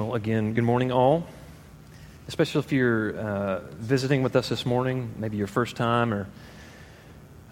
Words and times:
Well, 0.00 0.14
again, 0.14 0.54
good 0.54 0.64
morning, 0.64 0.92
all. 0.92 1.26
Especially 2.26 2.60
if 2.60 2.72
you're 2.72 3.18
uh, 3.18 3.60
visiting 3.72 4.22
with 4.22 4.34
us 4.34 4.48
this 4.48 4.64
morning, 4.64 5.12
maybe 5.18 5.36
your 5.36 5.46
first 5.46 5.76
time 5.76 6.14
or 6.14 6.26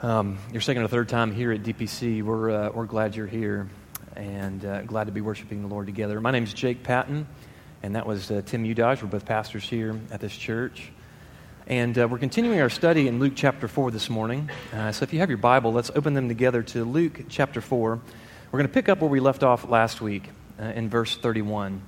um, 0.01 0.39
your 0.51 0.63
second 0.63 0.83
or 0.83 0.89
third 0.89 1.11
time 1.11 1.31
here 1.31 1.53
at 1.53 1.63
DPC, 1.63 2.23
we're, 2.23 2.51
uh, 2.51 2.71
we're 2.71 2.87
glad 2.87 3.15
you're 3.15 3.27
here 3.27 3.69
and 4.17 4.65
uh, 4.65 4.81
glad 4.81 5.09
to 5.09 5.13
be 5.13 5.21
worshiping 5.21 5.61
the 5.61 5.69
Lord 5.69 5.85
together. 5.85 6.23
My 6.23 6.31
name 6.31 6.45
is 6.45 6.55
Jake 6.55 6.83
Patton, 6.83 7.27
and 7.83 7.97
that 7.97 8.07
was 8.07 8.31
uh, 8.31 8.41
Tim 8.47 8.65
Udaj. 8.65 9.03
We're 9.03 9.09
both 9.09 9.27
pastors 9.27 9.69
here 9.69 10.01
at 10.11 10.23
this 10.23 10.35
church. 10.35 10.91
And 11.67 11.99
uh, 11.99 12.09
we're 12.09 12.17
continuing 12.17 12.63
our 12.63 12.71
study 12.71 13.09
in 13.09 13.19
Luke 13.19 13.35
chapter 13.37 13.69
4 13.69 13.91
this 13.91 14.09
morning. 14.09 14.49
Uh, 14.73 14.91
so 14.93 15.03
if 15.03 15.13
you 15.13 15.19
have 15.19 15.29
your 15.29 15.37
Bible, 15.37 15.75
let's 15.75 15.91
open 15.95 16.15
them 16.15 16.29
together 16.29 16.63
to 16.63 16.87
Luke 16.87 17.25
chapter 17.29 17.61
4. 17.61 18.01
We're 18.51 18.59
going 18.59 18.67
to 18.67 18.73
pick 18.73 18.89
up 18.89 19.03
where 19.03 19.11
we 19.11 19.21
left 19.21 19.43
off 19.43 19.69
last 19.69 20.01
week 20.01 20.31
in 20.59 20.89
verse 20.89 21.15
31. 21.15 21.83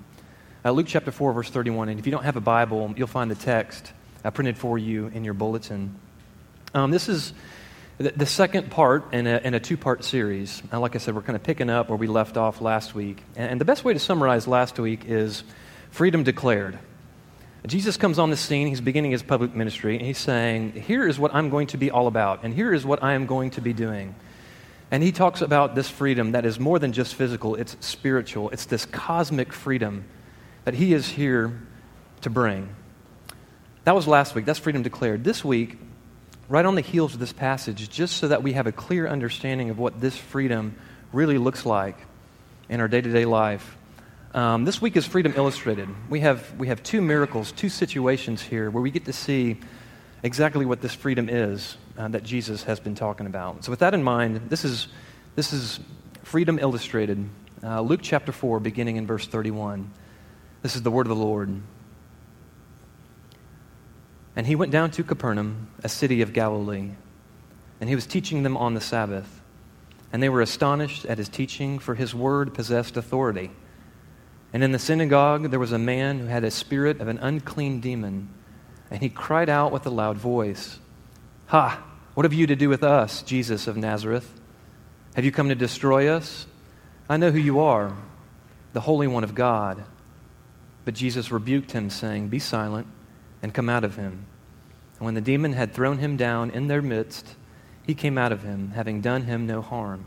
Uh, 0.63 0.73
Luke 0.73 0.87
chapter 0.87 1.11
4, 1.11 1.33
verse 1.33 1.49
31. 1.49 1.89
And 1.89 1.99
if 1.99 2.07
you 2.07 2.13
don't 2.13 2.25
have 2.25 2.37
a 2.37 2.41
Bible, 2.41 2.93
you'll 2.95 3.07
find 3.07 3.31
the 3.31 3.35
text 3.35 3.93
uh, 4.23 4.31
printed 4.31 4.59
for 4.59 4.77
you 4.77 5.07
in 5.07 5.25
your 5.25 5.33
bulletin. 5.33 5.95
Um, 6.75 6.91
this 6.91 7.09
is 7.09 7.33
the, 7.97 8.11
the, 8.11 8.27
second 8.27 8.71
part 8.71 9.15
in 9.15 9.27
a, 9.27 9.41
a 9.43 9.59
two 9.59 9.79
part 9.79 10.05
series. 10.05 10.63
Uh, 10.71 10.79
like 10.79 10.95
I 10.95 10.99
said, 10.99 11.15
we're 11.15 11.23
kind 11.23 11.37
of 11.37 11.43
picking 11.43 11.71
up 11.71 11.89
where 11.89 11.97
we 11.97 12.07
left 12.07 12.37
off 12.37 12.61
last 12.61 12.95
week. 12.95 13.23
And, 13.37 13.53
and 13.53 13.61
the 13.61 13.65
best 13.65 13.85
way 13.85 13.95
to 13.95 13.99
summarize 13.99 14.47
last 14.47 14.79
week 14.79 15.07
is 15.07 15.45
freedom 15.91 16.25
declared. 16.25 16.79
Jesus 17.67 17.97
comes 17.97 18.19
on 18.19 18.29
the 18.29 18.37
scene, 18.37 18.69
he's 18.69 18.83
beginning 18.83 19.13
his 19.13 19.23
public 19.23 19.55
ministry, 19.55 19.97
and 19.97 20.05
he's 20.05 20.19
saying, 20.19 20.73
Here 20.73 21.09
is 21.09 21.19
what 21.19 21.35
I'm 21.35 21.49
going 21.49 21.69
to 21.69 21.79
be 21.79 21.91
all 21.91 22.07
about, 22.07 22.45
and 22.45 22.53
here 22.53 22.75
is 22.75 22.85
what 22.85 23.03
I 23.03 23.15
am 23.15 23.25
going 23.25 23.51
to 23.53 23.63
be 23.63 23.73
doing. 23.73 24.15
And 24.91 25.03
he 25.03 25.13
talks 25.13 25.41
about 25.41 25.75
this 25.75 25.89
freedom 25.89 26.33
that 26.33 26.45
is 26.45 26.61
more 26.61 26.79
than 26.79 26.93
just 26.93 27.15
physical, 27.15 27.55
it's 27.55 27.79
spiritual. 27.81 28.51
It's 28.51 28.67
this 28.67 28.85
cosmic 28.85 29.55
freedom 29.55 30.05
that 30.65 30.75
He 30.75 30.93
is 30.93 31.09
here 31.09 31.61
to 32.23 32.31
bring. 32.31 32.75
That 33.85 33.95
was 33.95 34.07
last 34.07 34.35
week. 34.35 34.45
That's 34.45 34.59
freedom 34.59 34.83
declared. 34.83 35.25
This 35.25 35.45
week, 35.45 35.79
right 36.49 36.65
on 36.65 36.75
the 36.75 36.81
heels 36.81 37.15
of 37.15 37.21
this 37.21 37.33
passage, 37.33 37.89
just 37.89 38.17
so 38.17 38.29
that 38.29 38.43
we 38.43 38.53
have 38.53 38.67
a 38.67 38.73
clear 38.73 39.07
understanding 39.07 39.71
of 39.71 39.79
what 39.79 40.01
this 40.01 40.17
freedom 40.17 40.77
really 41.13 41.39
looks 41.39 41.65
like 41.65 41.97
in 42.69 42.81
our 42.81 42.89
day 42.89 43.01
to 43.01 43.13
day 43.13 43.25
life. 43.25 43.77
Um, 44.33 44.65
this 44.65 44.81
week 44.81 44.97
is 44.97 45.07
Freedom 45.07 45.33
Illustrated. 45.37 45.89
We 46.09 46.21
have, 46.21 46.57
we 46.57 46.69
have 46.69 46.83
two 46.85 47.01
miracles, 47.01 47.51
two 47.51 47.69
situations 47.69 48.41
here 48.41 48.71
where 48.71 48.81
we 48.81 48.93
get 48.93 49.07
to 49.07 49.13
see 49.13 49.59
exactly 50.23 50.65
what 50.67 50.81
this 50.81 50.95
freedom 50.95 51.29
is 51.29 51.77
uh, 51.99 52.09
that 52.09 52.23
Jesus 52.23 52.63
has 52.65 52.79
been 52.79 52.95
talking 52.95 53.27
about. 53.27 53.65
So, 53.65 53.71
with 53.71 53.81
that 53.81 53.93
in 53.93 54.05
mind, 54.05 54.49
this 54.49 54.65
is, 54.65 54.87
this 55.35 55.53
is 55.53 55.81
Freedom 56.23 56.61
Illustrated, 56.61 57.29
uh, 57.65 57.81
Luke 57.81 58.01
chapter 58.03 58.31
4, 58.31 58.61
beginning 58.61 58.97
in 58.97 59.07
verse 59.07 59.27
31. 59.27 59.91
This 60.63 60.77
is 60.77 60.83
the 60.83 60.91
word 60.91 61.07
of 61.07 61.17
the 61.17 61.25
Lord. 61.25 61.61
And 64.37 64.47
he 64.47 64.55
went 64.55 64.73
down 64.73 64.91
to 64.93 65.03
Capernaum, 65.03 65.69
a 65.83 65.89
city 65.89 66.23
of 66.23 66.33
Galilee, 66.33 66.91
and 67.81 67.89
he 67.89 67.95
was 67.95 68.07
teaching 68.07 68.43
them 68.43 68.57
on 68.57 68.75
the 68.75 68.81
Sabbath. 68.81 69.41
And 70.13 70.23
they 70.23 70.29
were 70.29 70.41
astonished 70.41 71.05
at 71.07 71.19
his 71.19 71.29
teaching, 71.29 71.79
for 71.79 71.95
his 71.95 72.15
word 72.15 72.53
possessed 72.53 72.97
authority. 72.97 73.51
And 74.53 74.65
in 74.65 74.73
the 74.73 74.79
synagogue 74.79 75.51
there 75.51 75.61
was 75.61 75.73
a 75.73 75.79
man 75.79 76.19
who 76.19 76.27
had 76.27 76.45
a 76.45 76.51
spirit 76.51 77.01
of 77.01 77.09
an 77.09 77.19
unclean 77.19 77.81
demon, 77.81 78.29
and 78.91 79.01
he 79.03 79.09
cried 79.09 79.49
out 79.49 79.73
with 79.73 79.87
a 79.87 79.91
loud 79.91 80.17
voice, 80.17 80.79
Ha! 81.47 81.83
What 82.15 82.25
have 82.25 82.33
you 82.33 82.47
to 82.49 82.57
do 82.57 82.69
with 82.69 82.83
us, 82.83 83.23
Jesus 83.23 83.67
of 83.67 83.77
Nazareth? 83.77 84.31
Have 85.15 85.25
you 85.25 85.33
come 85.33 85.49
to 85.49 85.55
destroy 85.55 86.09
us? 86.09 86.47
I 87.09 87.17
know 87.17 87.31
who 87.31 87.39
you 87.39 87.61
are, 87.61 87.97
the 88.73 88.81
Holy 88.81 89.07
One 89.07 89.25
of 89.25 89.35
God. 89.35 89.85
But 90.85 90.95
Jesus 90.95 91.31
rebuked 91.31 91.73
him, 91.73 91.91
saying, 91.91 92.29
Be 92.29 92.39
silent 92.39 92.87
and 93.43 93.55
come 93.55 93.69
out 93.69 93.85
of 93.85 93.97
him. 93.97 94.27
And 94.99 95.05
when 95.07 95.15
the 95.15 95.21
demon 95.21 95.53
had 95.53 95.73
thrown 95.73 95.99
him 95.99 96.17
down 96.17 96.51
in 96.51 96.69
their 96.69 96.83
midst, 96.83 97.37
he 97.87 97.95
came 97.95 98.19
out 98.19 98.33
of 98.33 98.43
him, 98.43 98.73
having 98.75 99.01
done 99.01 99.23
him 99.23 99.47
no 99.47 99.63
harm. 99.63 100.07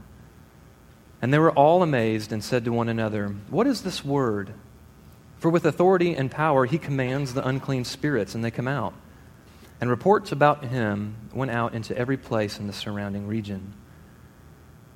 And 1.21 1.33
they 1.33 1.39
were 1.39 1.51
all 1.51 1.83
amazed 1.83 2.31
and 2.31 2.43
said 2.43 2.65
to 2.65 2.73
one 2.73 2.89
another, 2.89 3.29
What 3.49 3.67
is 3.67 3.81
this 3.81 4.03
word? 4.03 4.53
For 5.37 5.49
with 5.49 5.65
authority 5.65 6.15
and 6.15 6.31
power 6.31 6.65
he 6.65 6.77
commands 6.77 7.33
the 7.33 7.47
unclean 7.47 7.85
spirits, 7.85 8.35
and 8.35 8.43
they 8.43 8.51
come 8.51 8.67
out. 8.67 8.93
And 9.81 9.89
reports 9.89 10.31
about 10.31 10.63
him 10.63 11.15
went 11.33 11.51
out 11.51 11.73
into 11.73 11.97
every 11.97 12.17
place 12.17 12.59
in 12.59 12.67
the 12.67 12.73
surrounding 12.73 13.27
region. 13.27 13.73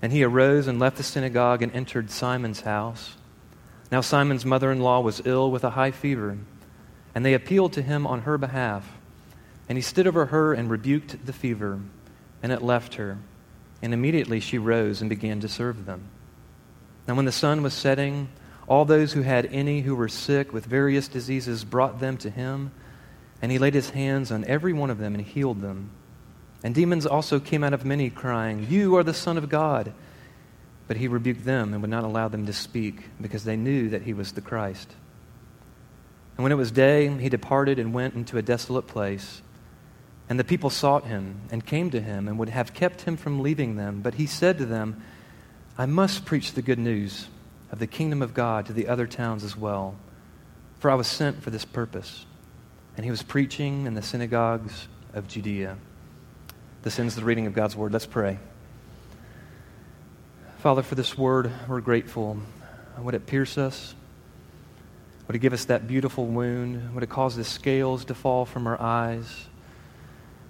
And 0.02 0.12
he 0.12 0.24
arose 0.24 0.68
and 0.68 0.80
left 0.80 0.98
the 0.98 1.04
synagogue 1.04 1.62
and 1.62 1.74
entered 1.74 2.12
Simon's 2.12 2.62
house. 2.62 3.16
Now 3.92 4.02
Simon's 4.02 4.46
mother 4.46 4.72
in 4.72 4.80
law 4.80 5.00
was 5.00 5.22
ill 5.26 5.50
with 5.50 5.64
a 5.64 5.72
high 5.72 5.92
fever, 5.92 6.38
and 7.16 7.26
they 7.26 7.34
appealed 7.34 7.74
to 7.74 7.82
him 7.82 8.06
on 8.06 8.22
her 8.22 8.38
behalf. 8.38 8.88
And 9.70 9.78
he 9.78 9.82
stood 9.82 10.08
over 10.08 10.28
her 10.28 10.54
and 10.54 10.70
rebuked 10.70 11.26
the 11.26 11.34
fever, 11.34 11.80
and 12.42 12.52
it 12.52 12.62
left 12.62 12.96
her. 12.96 13.18
And 13.82 13.94
immediately 13.94 14.40
she 14.40 14.58
rose 14.58 15.02
and 15.02 15.10
began 15.10 15.40
to 15.42 15.48
serve 15.48 15.86
them. 15.86 16.10
Now, 17.08 17.16
when 17.16 17.26
the 17.26 17.32
sun 17.32 17.64
was 17.64 17.74
setting, 17.74 18.30
all 18.68 18.84
those 18.84 19.14
who 19.14 19.22
had 19.22 19.46
any 19.48 19.82
who 19.82 19.96
were 19.96 20.10
sick 20.10 20.52
with 20.52 20.66
various 20.66 21.08
diseases 21.08 21.64
brought 21.64 22.00
them 22.00 22.18
to 22.18 22.30
him, 22.30 22.72
and 23.42 23.52
he 23.52 23.60
laid 23.60 23.74
his 23.74 23.92
hands 23.92 24.32
on 24.32 24.44
every 24.46 24.74
one 24.74 24.90
of 24.90 24.98
them 24.98 25.16
and 25.16 25.24
healed 25.24 25.62
them. 25.62 25.92
And 26.64 26.76
demons 26.76 27.06
also 27.06 27.40
came 27.40 27.64
out 27.64 27.74
of 27.74 27.86
many, 27.86 28.10
crying, 28.10 28.68
You 28.70 28.98
are 28.98 29.04
the 29.04 29.14
Son 29.14 29.38
of 29.38 29.48
God. 29.48 29.94
But 30.88 30.98
he 30.98 31.08
rebuked 31.08 31.44
them 31.44 31.74
and 31.74 31.82
would 31.82 31.92
not 31.92 32.04
allow 32.04 32.28
them 32.28 32.46
to 32.46 32.54
speak 32.54 33.04
because 33.20 33.44
they 33.44 33.58
knew 33.58 33.90
that 33.90 34.04
he 34.04 34.14
was 34.14 34.32
the 34.32 34.42
Christ. 34.42 34.96
And 36.38 36.44
when 36.44 36.52
it 36.52 36.56
was 36.56 36.72
day, 36.72 37.08
he 37.08 37.30
departed 37.30 37.80
and 37.80 37.94
went 37.94 38.14
into 38.14 38.38
a 38.38 38.42
desolate 38.42 38.88
place. 38.88 39.42
And 40.30 40.40
the 40.40 40.44
people 40.44 40.70
sought 40.70 41.06
him 41.06 41.42
and 41.52 41.66
came 41.66 41.90
to 41.92 42.02
him 42.02 42.28
and 42.28 42.38
would 42.38 42.50
have 42.50 42.74
kept 42.74 43.02
him 43.02 43.18
from 43.18 43.42
leaving 43.42 43.76
them. 43.76 44.02
But 44.02 44.16
he 44.16 44.28
said 44.28 44.58
to 44.60 44.66
them, 44.66 45.02
I 45.78 45.86
must 45.86 46.26
preach 46.26 46.54
the 46.54 46.62
good 46.62 46.80
news 46.80 47.28
of 47.72 47.80
the 47.80 47.88
kingdom 47.88 48.22
of 48.22 48.34
God 48.34 48.66
to 48.68 48.74
the 48.74 48.88
other 48.88 49.08
towns 49.08 49.44
as 49.44 49.58
well, 49.58 49.96
for 50.80 50.92
I 50.92 50.96
was 50.96 51.08
sent 51.08 51.42
for 51.42 51.50
this 51.50 51.66
purpose. 51.66 52.26
And 52.96 53.04
he 53.04 53.12
was 53.12 53.24
preaching 53.24 53.86
in 53.86 53.94
the 53.94 54.02
synagogues 54.02 54.88
of 55.14 55.28
Judea. 55.28 55.78
This 56.84 57.00
ends 57.00 57.16
the 57.16 57.24
reading 57.24 57.48
of 57.48 57.54
God's 57.54 57.76
word. 57.76 57.94
Let's 57.94 58.06
pray. 58.06 58.38
Father, 60.58 60.82
for 60.82 60.96
this 60.96 61.16
word, 61.16 61.52
we're 61.68 61.82
grateful. 61.82 62.38
Would 62.98 63.14
it 63.14 63.28
pierce 63.28 63.60
us? 63.60 63.94
Would 65.28 65.36
it 65.36 65.40
give 65.40 65.54
us 65.54 65.66
that 65.66 65.88
beautiful 65.88 66.26
wound? 66.26 66.96
Would 66.96 67.04
it 67.04 67.10
cause 67.10 67.36
the 67.36 67.44
scales 67.44 68.06
to 68.06 68.16
fall 68.16 68.44
from 68.46 68.66
our 68.66 68.82
eyes? 68.82 69.46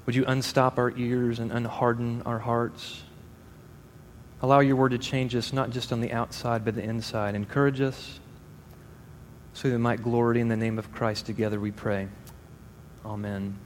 Would 0.06 0.16
you 0.16 0.24
unstop 0.26 0.78
our 0.78 0.92
ears 0.96 1.40
and 1.40 1.52
unharden 1.52 2.26
our 2.26 2.40
hearts? 2.40 3.04
Allow 4.42 4.62
your 4.62 4.78
word 4.78 4.90
to 4.90 4.98
change 4.98 5.36
us, 5.36 5.52
not 5.52 5.72
just 5.72 5.92
on 5.92 6.00
the 6.00 6.14
outside, 6.14 6.64
but 6.64 6.76
the 6.76 6.84
inside. 6.84 7.36
Encourage 7.36 7.82
us 7.82 8.22
so 9.52 9.68
that 9.68 9.74
we 9.74 9.82
might 9.82 10.02
glory 10.02 10.40
in 10.40 10.48
the 10.48 10.56
name 10.56 10.80
of 10.80 10.90
Christ 10.94 11.26
together, 11.26 11.60
we 11.60 11.72
pray. 11.72 12.08
Amen. 13.04 13.58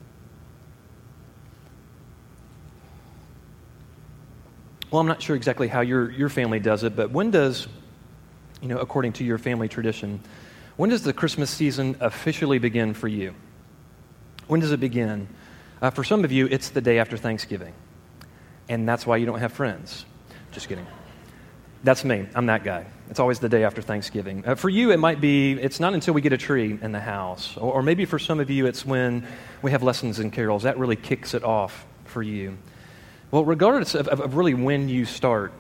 Well, 4.92 5.00
I'm 5.00 5.08
not 5.08 5.22
sure 5.22 5.38
exactly 5.38 5.70
how 5.70 5.80
your, 5.80 6.12
your 6.12 6.28
family 6.28 6.60
does 6.60 6.84
it, 6.84 6.98
but 6.98 7.12
when 7.12 7.32
does, 7.32 7.66
you 8.62 8.68
know, 8.68 8.78
according 8.78 9.14
to 9.14 9.24
your 9.24 9.38
family 9.38 9.70
tradition, 9.70 10.20
when 10.76 10.90
does 10.90 11.02
the 11.02 11.14
Christmas 11.14 11.50
season 11.50 11.96
officially 12.02 12.60
begin 12.60 12.94
for 12.94 13.08
you? 13.08 13.34
When 14.48 14.60
does 14.60 14.74
it 14.74 14.82
begin? 14.82 15.30
Uh, 15.82 15.92
for 15.92 16.04
some 16.04 16.26
of 16.26 16.34
you, 16.34 16.46
it's 16.48 16.70
the 16.72 16.82
day 16.82 17.00
after 17.00 17.16
Thanksgiving. 17.16 17.74
And 18.68 18.88
that's 18.88 19.08
why 19.08 19.16
you 19.16 19.26
don't 19.26 19.40
have 19.40 19.54
friends. 19.54 20.06
Just 20.52 20.68
kidding. 20.68 20.86
That's 21.86 22.04
me. 22.04 22.28
I'm 22.36 22.48
that 22.48 22.66
guy. 22.66 22.86
It's 23.10 23.20
always 23.20 23.40
the 23.40 23.50
day 23.50 23.64
after 23.64 23.82
Thanksgiving. 23.82 24.44
Uh, 24.46 24.56
for 24.56 24.70
you, 24.70 24.92
it 24.92 24.98
might 24.98 25.22
be, 25.22 25.54
it's 25.54 25.80
not 25.80 25.94
until 25.94 26.14
we 26.14 26.22
get 26.22 26.34
a 26.34 26.38
tree 26.38 26.78
in 26.82 26.92
the 26.92 27.00
house. 27.00 27.56
Or, 27.56 27.76
or 27.76 27.82
maybe 27.82 28.04
for 28.04 28.20
some 28.20 28.42
of 28.42 28.50
you, 28.50 28.66
it's 28.66 28.86
when 28.86 29.26
we 29.62 29.72
have 29.72 29.84
lessons 29.84 30.20
and 30.20 30.34
carols. 30.34 30.64
That 30.64 30.78
really 30.78 30.98
kicks 30.98 31.34
it 31.34 31.46
off 31.46 31.86
for 32.04 32.22
you. 32.22 32.58
Well, 33.32 33.46
regardless 33.46 33.96
of, 33.96 34.10
of, 34.10 34.20
of 34.20 34.36
really 34.36 34.54
when 34.54 34.90
you 34.90 35.06
start, 35.06 35.54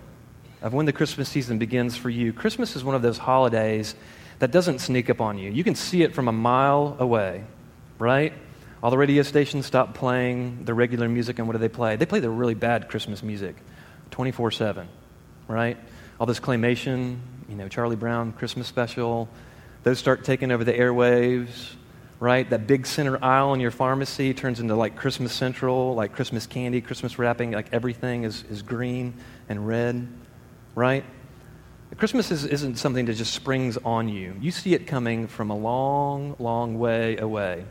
of 0.62 0.74
when 0.74 0.86
the 0.86 0.92
Christmas 0.92 1.30
season 1.30 1.58
begins 1.58 1.96
for 1.96 2.10
you, 2.10 2.34
Christmas 2.34 2.76
is 2.76 2.84
one 2.84 2.96
of 2.96 3.02
those 3.02 3.18
holidays 3.18 3.96
that 4.40 4.52
doesn't 4.52 4.80
sneak 4.80 5.10
up 5.10 5.22
on 5.22 5.38
you. 5.38 5.50
You 5.52 5.64
can 5.64 5.76
see 5.76 6.04
it 6.04 6.14
from 6.14 6.28
a 6.28 6.34
mile 6.34 6.98
away, 7.00 7.46
right? 7.98 8.34
All 8.84 8.92
the 8.92 8.98
radio 8.98 9.24
stations 9.24 9.66
stop 9.66 9.94
playing 9.94 10.66
the 10.66 10.74
regular 10.74 11.08
music, 11.08 11.40
and 11.40 11.48
what 11.48 11.54
do 11.54 11.60
they 11.60 11.70
play? 11.70 11.96
They 11.96 12.06
play 12.06 12.20
the 12.20 12.30
really 12.30 12.56
bad 12.56 12.90
Christmas 12.90 13.24
music 13.24 13.56
24 14.10 14.52
7, 14.52 14.88
right? 15.48 15.78
All 16.20 16.26
this 16.26 16.42
claymation, 16.42 17.20
you 17.48 17.56
know, 17.56 17.70
Charlie 17.70 17.96
Brown 17.96 18.34
Christmas 18.34 18.68
special, 18.68 19.30
those 19.84 19.98
start 19.98 20.26
taking 20.26 20.52
over 20.52 20.66
the 20.66 20.74
airwaves 20.74 21.76
right? 22.22 22.48
That 22.52 22.68
big 22.68 22.86
center 22.86 23.22
aisle 23.22 23.56
in 23.56 23.60
your 23.60 23.72
pharmacy 23.72 24.34
turns 24.36 24.60
into 24.60 24.76
like 24.76 24.96
Christmas 24.96 25.34
Central, 25.34 25.96
like 25.96 26.14
Christmas 26.14 26.46
candy, 26.46 26.80
Christmas 26.80 27.18
wrapping, 27.18 27.52
like 27.52 27.74
everything 27.74 28.24
is, 28.26 28.44
is 28.44 28.62
green 28.62 29.16
and 29.50 29.68
red, 29.68 30.08
right? 30.76 31.04
Christmas 31.98 32.30
is, 32.30 32.46
isn't 32.46 32.78
something 32.78 33.06
that 33.06 33.16
just 33.16 33.34
springs 33.34 33.76
on 33.84 34.08
you. 34.08 34.36
You 34.40 34.52
see 34.52 34.76
it 34.76 34.86
coming 34.86 35.28
from 35.28 35.50
a 35.50 35.58
long, 35.58 36.36
long 36.38 36.78
way 36.78 37.18
away. 37.18 37.66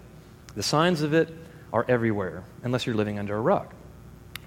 The 0.56 0.64
signs 0.64 1.02
of 1.02 1.14
it 1.14 1.32
are 1.72 1.86
everywhere, 1.88 2.42
unless 2.64 2.86
you're 2.86 2.96
living 2.96 3.20
under 3.20 3.36
a 3.36 3.40
rock. 3.40 3.72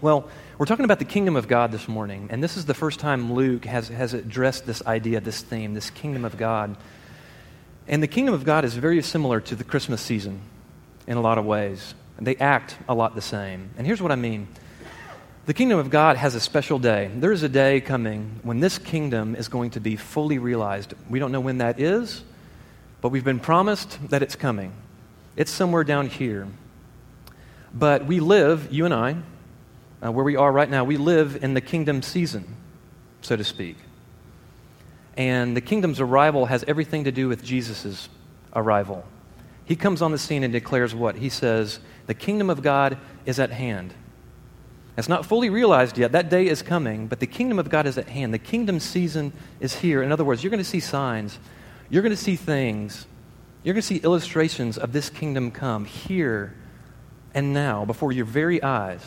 Well, 0.02 0.28
we're 0.58 0.66
talking 0.66 0.84
about 0.84 1.00
the 1.00 1.06
kingdom 1.06 1.38
of 1.38 1.48
God 1.48 1.72
this 1.72 1.88
morning, 1.88 2.28
and 2.30 2.44
this 2.44 2.58
is 2.58 2.66
the 2.66 2.74
first 2.74 3.00
time 3.00 3.32
Luke 3.34 3.64
has, 3.64 3.88
has 3.88 4.14
addressed 4.14 4.66
this 4.66 4.86
idea, 4.86 5.22
this 5.22 5.42
theme, 5.42 5.74
this 5.74 5.90
kingdom 5.90 6.26
of 6.26 6.38
God. 6.38 6.76
And 7.88 8.02
the 8.02 8.08
kingdom 8.08 8.34
of 8.34 8.44
God 8.46 8.66
is 8.66 8.76
very 8.76 9.02
similar 9.02 9.42
to 9.42 9.56
the 9.56 9.64
Christmas 9.64 10.02
season 10.02 10.42
in 11.08 11.18
a 11.18 11.22
lot 11.22 11.38
of 11.38 11.46
ways. 11.46 11.96
They 12.20 12.36
act 12.38 12.78
a 12.88 12.94
lot 12.94 13.16
the 13.16 13.22
same. 13.22 13.72
And 13.78 13.86
here's 13.86 14.02
what 14.02 14.12
I 14.12 14.16
mean 14.16 14.48
the 15.46 15.54
kingdom 15.54 15.78
of 15.78 15.90
God 15.90 16.16
has 16.16 16.36
a 16.36 16.40
special 16.40 16.80
day. 16.80 17.12
There 17.14 17.34
is 17.34 17.44
a 17.44 17.50
day 17.50 17.82
coming 17.82 18.40
when 18.44 18.62
this 18.62 18.78
kingdom 18.78 19.36
is 19.36 19.50
going 19.50 19.72
to 19.72 19.82
be 19.82 19.98
fully 19.98 20.40
realized. 20.40 20.94
We 21.10 21.20
don't 21.20 21.34
know 21.34 21.42
when 21.42 21.58
that 21.58 21.82
is, 21.82 22.24
but 23.02 23.10
we've 23.10 23.26
been 23.26 23.42
promised 23.42 24.00
that 24.10 24.24
it's 24.24 24.38
coming. 24.38 24.72
It's 25.36 25.52
somewhere 25.52 25.84
down 25.84 26.08
here. 26.08 26.48
But 27.74 28.06
we 28.06 28.22
live, 28.22 28.72
you 28.72 28.86
and 28.86 28.94
I, 28.94 29.18
uh, 30.02 30.14
where 30.14 30.24
we 30.24 30.38
are 30.38 30.52
right 30.52 30.70
now, 30.70 30.86
we 30.86 30.96
live 30.96 31.44
in 31.44 31.56
the 31.56 31.62
kingdom 31.62 32.02
season, 32.02 32.56
so 33.22 33.36
to 33.36 33.44
speak. 33.44 33.76
And 35.16 35.56
the 35.56 35.62
kingdom's 35.62 36.00
arrival 36.00 36.48
has 36.48 36.64
everything 36.68 37.04
to 37.04 37.12
do 37.12 37.28
with 37.28 37.44
Jesus' 37.44 38.10
arrival. 38.56 39.06
He 39.66 39.76
comes 39.76 40.02
on 40.02 40.12
the 40.12 40.18
scene 40.18 40.44
and 40.44 40.52
declares 40.52 40.94
what? 40.94 41.16
He 41.16 41.30
says, 41.30 41.80
The 42.08 42.14
kingdom 42.14 42.50
of 42.50 42.62
God 42.62 42.98
is 43.26 43.40
at 43.40 43.52
hand. 43.52 43.94
It's 44.98 45.10
not 45.10 45.26
fully 45.26 45.50
realized 45.50 45.98
yet. 45.98 46.12
That 46.12 46.30
day 46.30 46.48
is 46.48 46.62
coming, 46.62 47.08
but 47.08 47.20
the 47.20 47.28
kingdom 47.28 47.58
of 47.58 47.70
God 47.70 47.88
is 47.88 47.98
at 47.98 48.08
hand. 48.08 48.34
The 48.34 48.40
kingdom 48.40 48.80
season 48.80 49.34
is 49.60 49.76
here. 49.76 50.04
In 50.04 50.12
other 50.12 50.24
words, 50.24 50.44
you're 50.44 50.52
going 50.52 50.60
to 50.60 50.70
see 50.70 50.80
signs, 50.80 51.40
you're 51.90 52.04
going 52.04 52.16
to 52.16 52.22
see 52.22 52.36
things, 52.36 53.08
you're 53.64 53.74
going 53.74 53.82
to 53.82 53.88
see 53.88 53.98
illustrations 53.98 54.78
of 54.78 54.94
this 54.94 55.10
kingdom 55.10 55.52
come 55.52 55.86
here 55.86 56.54
and 57.34 57.54
now 57.54 57.86
before 57.86 58.12
your 58.12 58.26
very 58.26 58.62
eyes. 58.62 59.02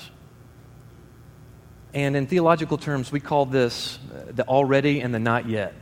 And 1.94 2.16
in 2.16 2.26
theological 2.26 2.78
terms, 2.78 3.12
we 3.12 3.20
call 3.20 3.46
this 3.46 3.98
uh, 4.12 4.32
the 4.32 4.46
already 4.46 5.00
and 5.00 5.14
the 5.14 5.18
not 5.18 5.48
yet. 5.48 5.74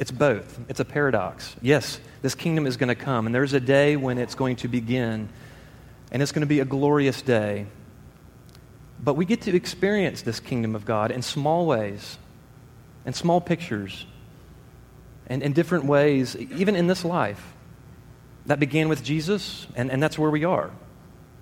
It's 0.00 0.10
both. 0.10 0.58
It's 0.70 0.80
a 0.80 0.84
paradox. 0.86 1.54
Yes, 1.60 2.00
this 2.22 2.34
kingdom 2.34 2.66
is 2.66 2.78
going 2.78 2.88
to 2.88 2.94
come, 2.94 3.26
and 3.26 3.34
there's 3.34 3.52
a 3.52 3.60
day 3.60 3.96
when 3.96 4.16
it's 4.16 4.34
going 4.34 4.56
to 4.56 4.68
begin, 4.68 5.28
and 6.10 6.22
it's 6.22 6.32
going 6.32 6.40
to 6.40 6.46
be 6.46 6.60
a 6.60 6.64
glorious 6.64 7.20
day. 7.20 7.66
But 8.98 9.14
we 9.14 9.26
get 9.26 9.42
to 9.42 9.54
experience 9.54 10.22
this 10.22 10.40
kingdom 10.40 10.74
of 10.74 10.86
God 10.86 11.10
in 11.10 11.20
small 11.20 11.66
ways, 11.66 12.16
in 13.04 13.12
small 13.12 13.42
pictures, 13.42 14.06
and 15.26 15.42
in 15.42 15.52
different 15.52 15.84
ways, 15.84 16.34
even 16.34 16.76
in 16.76 16.86
this 16.86 17.04
life. 17.04 17.52
That 18.46 18.58
began 18.58 18.88
with 18.88 19.04
Jesus, 19.04 19.66
and, 19.76 19.90
and 19.90 20.02
that's 20.02 20.18
where 20.18 20.30
we 20.30 20.44
are. 20.44 20.70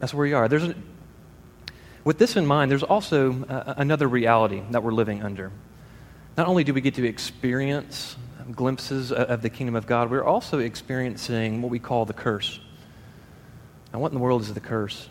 That's 0.01 0.13
where 0.13 0.25
we 0.25 0.33
are. 0.33 0.49
There's 0.49 0.65
a, 0.65 0.75
with 2.03 2.19
this 2.19 2.35
in 2.35 2.45
mind, 2.45 2.73
there's 2.73 2.83
also 2.83 3.45
uh, 3.45 3.75
another 3.77 4.09
reality 4.09 4.65
that 4.73 4.83
we're 4.83 4.91
living 4.91 5.23
under. 5.23 5.53
Not 6.37 6.49
only 6.49 6.65
do 6.65 6.75
we 6.75 6.81
get 6.81 6.95
to 6.95 7.07
experience 7.07 8.17
glimpses 8.55 9.13
of 9.13 9.43
the 9.43 9.51
kingdom 9.51 9.77
of 9.77 9.87
God, 9.87 10.11
we're 10.11 10.25
also 10.25 10.59
experiencing 10.59 11.63
what 11.63 11.71
we 11.71 11.79
call 11.79 12.05
the 12.05 12.13
curse. 12.13 12.61
Now, 13.93 14.01
what 14.01 14.13
in 14.13 14.15
the 14.15 14.23
world 14.23 14.43
is 14.43 14.53
the 14.53 14.61
curse? 14.61 15.09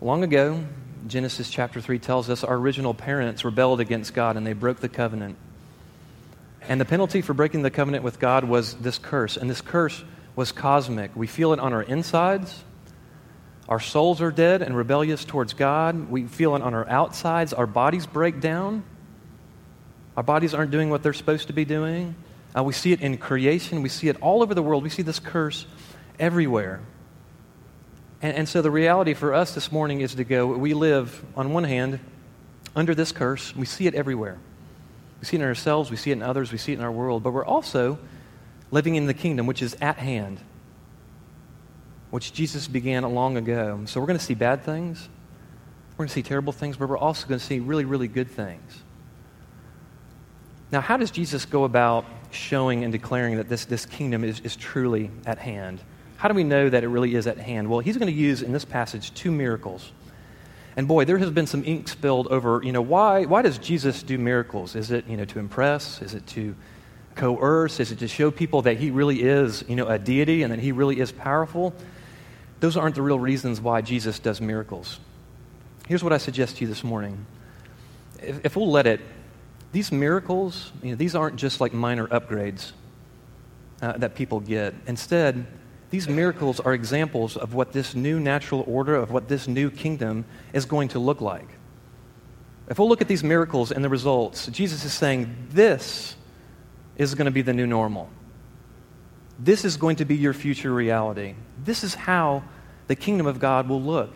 Long 0.00 0.24
ago, 0.24 0.64
Genesis 1.06 1.50
chapter 1.50 1.80
3 1.80 1.98
tells 1.98 2.28
us 2.28 2.44
our 2.44 2.56
original 2.56 2.94
parents 2.94 3.44
rebelled 3.44 3.80
against 3.80 4.14
God 4.14 4.36
and 4.36 4.46
they 4.46 4.52
broke 4.52 4.80
the 4.80 4.88
covenant. 4.88 5.36
And 6.68 6.80
the 6.80 6.84
penalty 6.84 7.22
for 7.22 7.32
breaking 7.32 7.62
the 7.62 7.70
covenant 7.70 8.02
with 8.02 8.18
God 8.18 8.44
was 8.44 8.74
this 8.74 8.98
curse. 8.98 9.36
And 9.36 9.48
this 9.48 9.60
curse 9.60 10.02
was 10.34 10.52
cosmic. 10.52 11.14
We 11.14 11.26
feel 11.26 11.52
it 11.52 11.60
on 11.60 11.72
our 11.72 11.82
insides. 11.82 12.64
Our 13.68 13.80
souls 13.80 14.20
are 14.20 14.30
dead 14.30 14.62
and 14.62 14.76
rebellious 14.76 15.24
towards 15.24 15.54
God. 15.54 16.10
We 16.10 16.26
feel 16.26 16.56
it 16.56 16.62
on 16.62 16.74
our 16.74 16.88
outsides. 16.88 17.52
Our 17.52 17.66
bodies 17.66 18.06
break 18.06 18.40
down. 18.40 18.84
Our 20.16 20.22
bodies 20.22 20.54
aren't 20.54 20.70
doing 20.70 20.90
what 20.90 21.02
they're 21.02 21.12
supposed 21.12 21.48
to 21.48 21.52
be 21.52 21.64
doing. 21.64 22.14
Uh, 22.56 22.62
we 22.62 22.72
see 22.72 22.92
it 22.92 23.00
in 23.00 23.18
creation. 23.18 23.82
We 23.82 23.88
see 23.88 24.08
it 24.08 24.16
all 24.22 24.42
over 24.42 24.54
the 24.54 24.62
world. 24.62 24.82
We 24.82 24.88
see 24.88 25.02
this 25.02 25.18
curse 25.18 25.66
everywhere. 26.18 26.80
And, 28.22 28.36
and 28.36 28.48
so 28.48 28.62
the 28.62 28.70
reality 28.70 29.14
for 29.14 29.34
us 29.34 29.54
this 29.54 29.70
morning 29.70 30.00
is 30.00 30.14
to 30.14 30.24
go, 30.24 30.46
we 30.46 30.72
live, 30.72 31.22
on 31.36 31.52
one 31.52 31.64
hand, 31.64 32.00
under 32.74 32.94
this 32.94 33.12
curse. 33.12 33.54
We 33.54 33.66
see 33.66 33.86
it 33.86 33.94
everywhere. 33.94 34.38
We 35.20 35.26
see 35.26 35.36
it 35.36 35.40
in 35.40 35.46
ourselves, 35.46 35.90
we 35.90 35.96
see 35.96 36.10
it 36.10 36.14
in 36.14 36.22
others, 36.22 36.52
we 36.52 36.58
see 36.58 36.72
it 36.72 36.78
in 36.78 36.84
our 36.84 36.92
world, 36.92 37.22
but 37.22 37.32
we're 37.32 37.44
also 37.44 37.98
living 38.70 38.96
in 38.96 39.06
the 39.06 39.14
kingdom, 39.14 39.46
which 39.46 39.62
is 39.62 39.76
at 39.80 39.96
hand, 39.96 40.40
which 42.10 42.32
Jesus 42.32 42.68
began 42.68 43.02
long 43.02 43.36
ago. 43.36 43.80
So 43.86 44.00
we're 44.00 44.06
going 44.06 44.18
to 44.18 44.24
see 44.24 44.34
bad 44.34 44.62
things, 44.62 45.08
we're 45.92 46.04
going 46.04 46.08
to 46.08 46.14
see 46.14 46.22
terrible 46.22 46.52
things, 46.52 46.76
but 46.76 46.88
we're 46.88 46.98
also 46.98 47.26
going 47.26 47.40
to 47.40 47.44
see 47.44 47.60
really, 47.60 47.86
really 47.86 48.08
good 48.08 48.30
things. 48.30 48.82
Now, 50.72 50.80
how 50.80 50.96
does 50.96 51.10
Jesus 51.10 51.44
go 51.44 51.64
about 51.64 52.04
showing 52.30 52.82
and 52.82 52.92
declaring 52.92 53.36
that 53.36 53.48
this, 53.48 53.64
this 53.64 53.86
kingdom 53.86 54.24
is, 54.24 54.40
is 54.40 54.56
truly 54.56 55.10
at 55.24 55.38
hand? 55.38 55.80
How 56.16 56.28
do 56.28 56.34
we 56.34 56.44
know 56.44 56.68
that 56.68 56.82
it 56.82 56.88
really 56.88 57.14
is 57.14 57.26
at 57.26 57.38
hand? 57.38 57.68
Well, 57.68 57.80
he's 57.80 57.96
going 57.96 58.12
to 58.12 58.18
use 58.18 58.42
in 58.42 58.52
this 58.52 58.64
passage 58.64 59.14
two 59.14 59.30
miracles. 59.30 59.92
And 60.76 60.88
boy, 60.88 61.04
there 61.04 61.18
has 61.18 61.30
been 61.30 61.46
some 61.46 61.64
ink 61.64 61.88
spilled 61.88 62.28
over, 62.28 62.60
you 62.62 62.72
know, 62.72 62.82
why, 62.82 63.24
why 63.24 63.42
does 63.42 63.58
Jesus 63.58 64.02
do 64.02 64.18
miracles? 64.18 64.74
Is 64.74 64.90
it, 64.90 65.06
you 65.06 65.16
know, 65.16 65.24
to 65.26 65.38
impress? 65.38 66.02
Is 66.02 66.14
it 66.14 66.26
to 66.28 66.54
coerce? 67.14 67.80
Is 67.80 67.92
it 67.92 67.98
to 68.00 68.08
show 68.08 68.30
people 68.30 68.62
that 68.62 68.76
he 68.76 68.90
really 68.90 69.22
is, 69.22 69.64
you 69.68 69.76
know, 69.76 69.86
a 69.86 69.98
deity 69.98 70.42
and 70.42 70.52
that 70.52 70.58
he 70.58 70.72
really 70.72 71.00
is 71.00 71.12
powerful? 71.12 71.74
Those 72.60 72.76
aren't 72.76 72.94
the 72.94 73.02
real 73.02 73.18
reasons 73.18 73.60
why 73.60 73.80
Jesus 73.80 74.18
does 74.18 74.40
miracles. 74.40 74.98
Here's 75.86 76.02
what 76.02 76.12
I 76.12 76.18
suggest 76.18 76.56
to 76.56 76.62
you 76.62 76.68
this 76.68 76.82
morning. 76.82 77.24
If, 78.22 78.44
if 78.44 78.56
we'll 78.56 78.70
let 78.70 78.86
it, 78.86 79.00
these 79.76 79.92
miracles, 79.92 80.72
you 80.82 80.88
know, 80.88 80.96
these 80.96 81.14
aren't 81.14 81.36
just 81.36 81.60
like 81.60 81.74
minor 81.74 82.06
upgrades 82.06 82.72
uh, 83.82 83.92
that 83.98 84.14
people 84.14 84.40
get. 84.40 84.72
Instead, 84.86 85.46
these 85.90 86.08
miracles 86.08 86.60
are 86.60 86.72
examples 86.72 87.36
of 87.36 87.52
what 87.52 87.72
this 87.74 87.94
new 87.94 88.18
natural 88.18 88.64
order, 88.66 88.94
of 88.94 89.10
what 89.10 89.28
this 89.28 89.46
new 89.46 89.70
kingdom 89.70 90.24
is 90.54 90.64
going 90.64 90.88
to 90.88 90.98
look 90.98 91.20
like. 91.20 91.50
If 92.70 92.78
we'll 92.78 92.88
look 92.88 93.02
at 93.02 93.06
these 93.06 93.22
miracles 93.22 93.70
and 93.70 93.84
the 93.84 93.90
results, 93.90 94.46
Jesus 94.46 94.82
is 94.82 94.94
saying 94.94 95.48
this 95.50 96.16
is 96.96 97.14
going 97.14 97.26
to 97.26 97.30
be 97.30 97.42
the 97.42 97.52
new 97.52 97.66
normal. 97.66 98.08
This 99.38 99.62
is 99.62 99.76
going 99.76 99.96
to 99.96 100.06
be 100.06 100.16
your 100.16 100.32
future 100.32 100.72
reality. 100.72 101.34
This 101.62 101.84
is 101.84 101.94
how 101.94 102.44
the 102.86 102.96
kingdom 102.96 103.26
of 103.26 103.40
God 103.40 103.68
will 103.68 103.82
look 103.82 104.14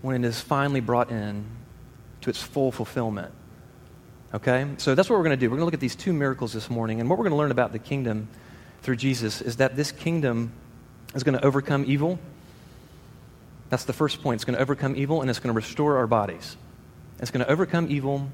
when 0.00 0.24
it 0.24 0.26
is 0.26 0.40
finally 0.40 0.80
brought 0.80 1.10
in 1.10 1.44
to 2.22 2.30
its 2.30 2.42
full 2.42 2.72
fulfillment. 2.72 3.34
Okay? 4.34 4.66
So 4.78 4.94
that's 4.94 5.10
what 5.10 5.16
we're 5.16 5.24
going 5.24 5.38
to 5.38 5.40
do. 5.40 5.50
We're 5.50 5.56
going 5.56 5.62
to 5.62 5.64
look 5.66 5.74
at 5.74 5.80
these 5.80 5.96
two 5.96 6.12
miracles 6.12 6.52
this 6.52 6.70
morning. 6.70 7.00
And 7.00 7.08
what 7.08 7.18
we're 7.18 7.24
going 7.24 7.32
to 7.32 7.38
learn 7.38 7.50
about 7.50 7.72
the 7.72 7.78
kingdom 7.78 8.28
through 8.82 8.96
Jesus 8.96 9.40
is 9.40 9.56
that 9.56 9.76
this 9.76 9.92
kingdom 9.92 10.52
is 11.14 11.22
going 11.22 11.38
to 11.38 11.44
overcome 11.44 11.84
evil. 11.86 12.18
That's 13.68 13.84
the 13.84 13.92
first 13.92 14.22
point. 14.22 14.36
It's 14.36 14.44
going 14.44 14.56
to 14.56 14.62
overcome 14.62 14.96
evil 14.96 15.20
and 15.20 15.30
it's 15.30 15.38
going 15.38 15.52
to 15.52 15.56
restore 15.56 15.98
our 15.98 16.06
bodies. 16.06 16.56
It's 17.20 17.30
going 17.30 17.44
to 17.44 17.50
overcome 17.50 17.86
evil 17.90 18.28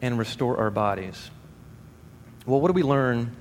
and 0.00 0.18
restore 0.18 0.58
our 0.58 0.70
bodies. 0.70 1.30
Well, 2.46 2.60
what 2.60 2.68
do 2.68 2.72
we 2.74 2.82
learn 2.82 3.36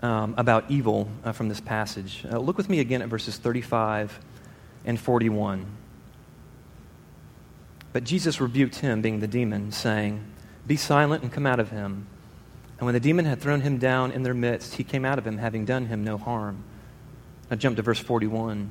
um, 0.00 0.34
about 0.36 0.70
evil 0.70 1.08
uh, 1.24 1.32
from 1.32 1.48
this 1.48 1.60
passage? 1.60 2.24
Uh, 2.30 2.38
look 2.38 2.56
with 2.56 2.68
me 2.68 2.80
again 2.80 3.02
at 3.02 3.08
verses 3.08 3.36
35 3.36 4.18
and 4.84 5.00
41. 5.00 5.66
But 7.92 8.04
Jesus 8.04 8.40
rebuked 8.40 8.76
him, 8.76 9.00
being 9.00 9.20
the 9.20 9.26
demon, 9.26 9.72
saying, 9.72 10.22
Be 10.66 10.76
silent 10.76 11.22
and 11.22 11.32
come 11.32 11.46
out 11.46 11.60
of 11.60 11.70
him. 11.70 12.06
And 12.78 12.86
when 12.86 12.94
the 12.94 13.00
demon 13.00 13.24
had 13.24 13.40
thrown 13.40 13.60
him 13.60 13.78
down 13.78 14.12
in 14.12 14.22
their 14.22 14.34
midst, 14.34 14.74
he 14.74 14.84
came 14.84 15.04
out 15.04 15.18
of 15.18 15.26
him, 15.26 15.38
having 15.38 15.64
done 15.64 15.86
him 15.86 16.04
no 16.04 16.18
harm. 16.18 16.62
Now 17.50 17.56
jump 17.56 17.76
to 17.76 17.82
verse 17.82 17.98
41. 17.98 18.70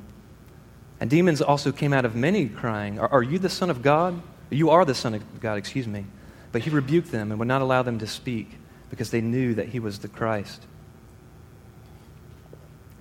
And 1.00 1.10
demons 1.10 1.42
also 1.42 1.72
came 1.72 1.92
out 1.92 2.04
of 2.04 2.14
many, 2.14 2.48
crying, 2.48 2.98
Are, 2.98 3.08
are 3.08 3.22
you 3.22 3.38
the 3.38 3.48
Son 3.48 3.70
of 3.70 3.82
God? 3.82 4.22
You 4.50 4.70
are 4.70 4.84
the 4.84 4.94
Son 4.94 5.14
of 5.14 5.40
God, 5.40 5.58
excuse 5.58 5.86
me. 5.86 6.06
But 6.52 6.62
he 6.62 6.70
rebuked 6.70 7.10
them 7.10 7.32
and 7.32 7.38
would 7.38 7.48
not 7.48 7.62
allow 7.62 7.82
them 7.82 7.98
to 7.98 8.06
speak 8.06 8.50
because 8.90 9.10
they 9.10 9.20
knew 9.20 9.54
that 9.54 9.68
he 9.68 9.80
was 9.80 9.98
the 9.98 10.08
Christ. 10.08 10.62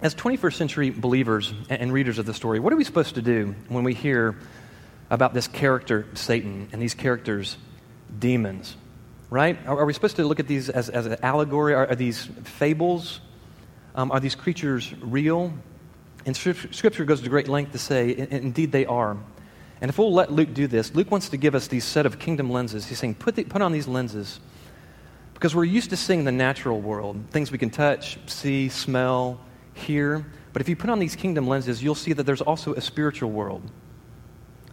As 0.01 0.15
21st 0.15 0.53
century 0.53 0.89
believers 0.89 1.53
and 1.69 1.93
readers 1.93 2.17
of 2.17 2.25
the 2.25 2.33
story, 2.33 2.59
what 2.59 2.73
are 2.73 2.75
we 2.75 2.83
supposed 2.83 3.15
to 3.15 3.21
do 3.21 3.55
when 3.69 3.83
we 3.83 3.93
hear 3.93 4.35
about 5.09 5.33
this 5.33 5.47
character, 5.47 6.05
Satan, 6.15 6.69
and 6.71 6.81
these 6.81 6.95
characters, 6.95 7.57
demons? 8.17 8.75
Right? 9.29 9.57
Are, 9.65 9.85
we 9.85 9.93
supposed 9.93 10.17
to 10.17 10.23
look 10.25 10.39
at 10.39 10.47
these 10.47 10.69
as, 10.69 10.89
as 10.89 11.05
an 11.07 11.17
allegory? 11.23 11.73
Are, 11.73 11.87
are 11.87 11.95
these 11.95 12.25
fables? 12.43 13.21
Um, 13.95 14.11
are 14.11 14.19
these 14.19 14.35
creatures 14.35 14.93
real? 15.01 15.53
And 16.25 16.35
Scripture 16.35 17.05
goes 17.05 17.21
to 17.21 17.29
great 17.29 17.47
length 17.47 17.71
to 17.73 17.77
say, 17.77 18.15
indeed 18.31 18.71
they 18.71 18.85
are. 18.85 19.17
And 19.81 19.89
if 19.89 19.97
we'll 19.97 20.13
let 20.13 20.31
Luke 20.31 20.53
do 20.53 20.67
this, 20.67 20.95
Luke 20.95 21.11
wants 21.11 21.29
to 21.29 21.37
give 21.37 21.53
us 21.53 21.67
these 21.67 21.83
set 21.83 22.05
of 22.05 22.17
kingdom 22.17 22.49
lenses. 22.49 22.87
He's 22.87 22.97
saying, 22.97 23.15
put, 23.15 23.35
the, 23.35 23.43
put 23.43 23.61
on 23.61 23.71
these 23.71 23.87
lenses 23.87 24.39
Because 25.35 25.53
we're 25.53 25.65
used 25.65 25.89
to 25.89 25.97
seeing 25.97 26.23
the 26.23 26.31
natural 26.31 26.79
world, 26.79 27.21
things 27.29 27.51
we 27.51 27.57
can 27.57 27.69
touch, 27.69 28.17
see, 28.25 28.69
smell, 28.69 29.39
hear. 29.73 30.25
But 30.53 30.61
if 30.61 30.69
you 30.69 30.75
put 30.75 30.89
on 30.89 30.97
these 30.97 31.15
kingdom 31.15 31.47
lenses, 31.47 31.83
you'll 31.83 31.93
see 31.93 32.13
that 32.13 32.23
there's 32.23 32.41
also 32.41 32.73
a 32.73 32.81
spiritual 32.81 33.31
world. 33.31 33.69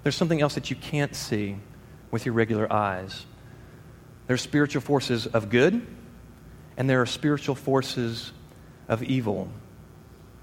There's 0.05 0.17
something 0.17 0.41
else 0.41 0.55
that 0.55 0.71
you 0.71 0.77
can't 0.77 1.15
see 1.15 1.57
with 2.11 2.25
your 2.25 2.35
regular 2.35 2.73
eyes. 2.73 3.27
There's 4.27 4.41
spiritual 4.41 4.83
forces 4.83 5.27
of 5.27 5.51
good, 5.51 5.87
and 6.77 6.89
there 6.89 7.01
are 7.01 7.07
spiritual 7.07 7.55
forces 7.55 8.33
of 8.89 9.03
evil. 9.03 9.49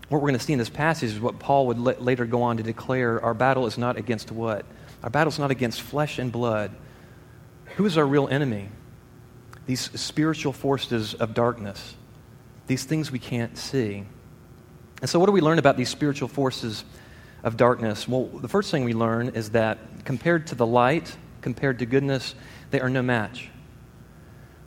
What 0.10 0.22
we're 0.22 0.30
going 0.30 0.40
to 0.40 0.44
see 0.44 0.54
in 0.54 0.60
this 0.60 0.70
passage 0.70 1.12
is 1.12 1.20
what 1.20 1.40
Paul 1.40 1.68
would 1.68 1.80
later 1.80 2.26
go 2.26 2.42
on 2.44 2.58
to 2.58 2.64
declare 2.64 3.24
our 3.24 3.34
battle 3.34 3.68
is 3.68 3.78
not 3.78 3.98
against 3.98 4.32
what? 4.32 4.66
Our 5.04 5.10
battle 5.10 5.32
is 5.32 5.40
not 5.40 5.52
against 5.52 5.82
flesh 5.82 6.20
and 6.20 6.32
blood. 6.32 6.72
Who 7.76 7.86
is 7.86 7.98
our 7.98 8.06
real 8.06 8.28
enemy? 8.28 8.70
These 9.66 9.92
spiritual 10.00 10.52
forces 10.52 11.14
of 11.14 11.34
darkness, 11.36 11.96
these 12.66 12.84
things 12.84 13.12
we 13.12 13.20
can't 13.20 13.56
see. 13.58 14.04
And 15.02 15.10
so, 15.10 15.20
what 15.20 15.28
do 15.28 15.32
we 15.32 15.42
learn 15.42 15.60
about 15.60 15.78
these 15.78 15.90
spiritual 15.90 16.28
forces 16.28 16.84
of 17.44 17.56
darkness? 17.56 18.08
Well, 18.08 18.26
the 18.26 18.48
first 18.48 18.72
thing 18.72 18.84
we 18.84 18.94
learn 18.94 19.30
is 19.30 19.52
that 19.52 19.78
compared 20.06 20.48
to 20.48 20.56
the 20.56 20.66
light, 20.66 21.16
compared 21.42 21.80
to 21.80 21.86
goodness, 21.86 22.34
they 22.72 22.82
are 22.82 22.90
no 22.90 23.04
match. 23.04 23.50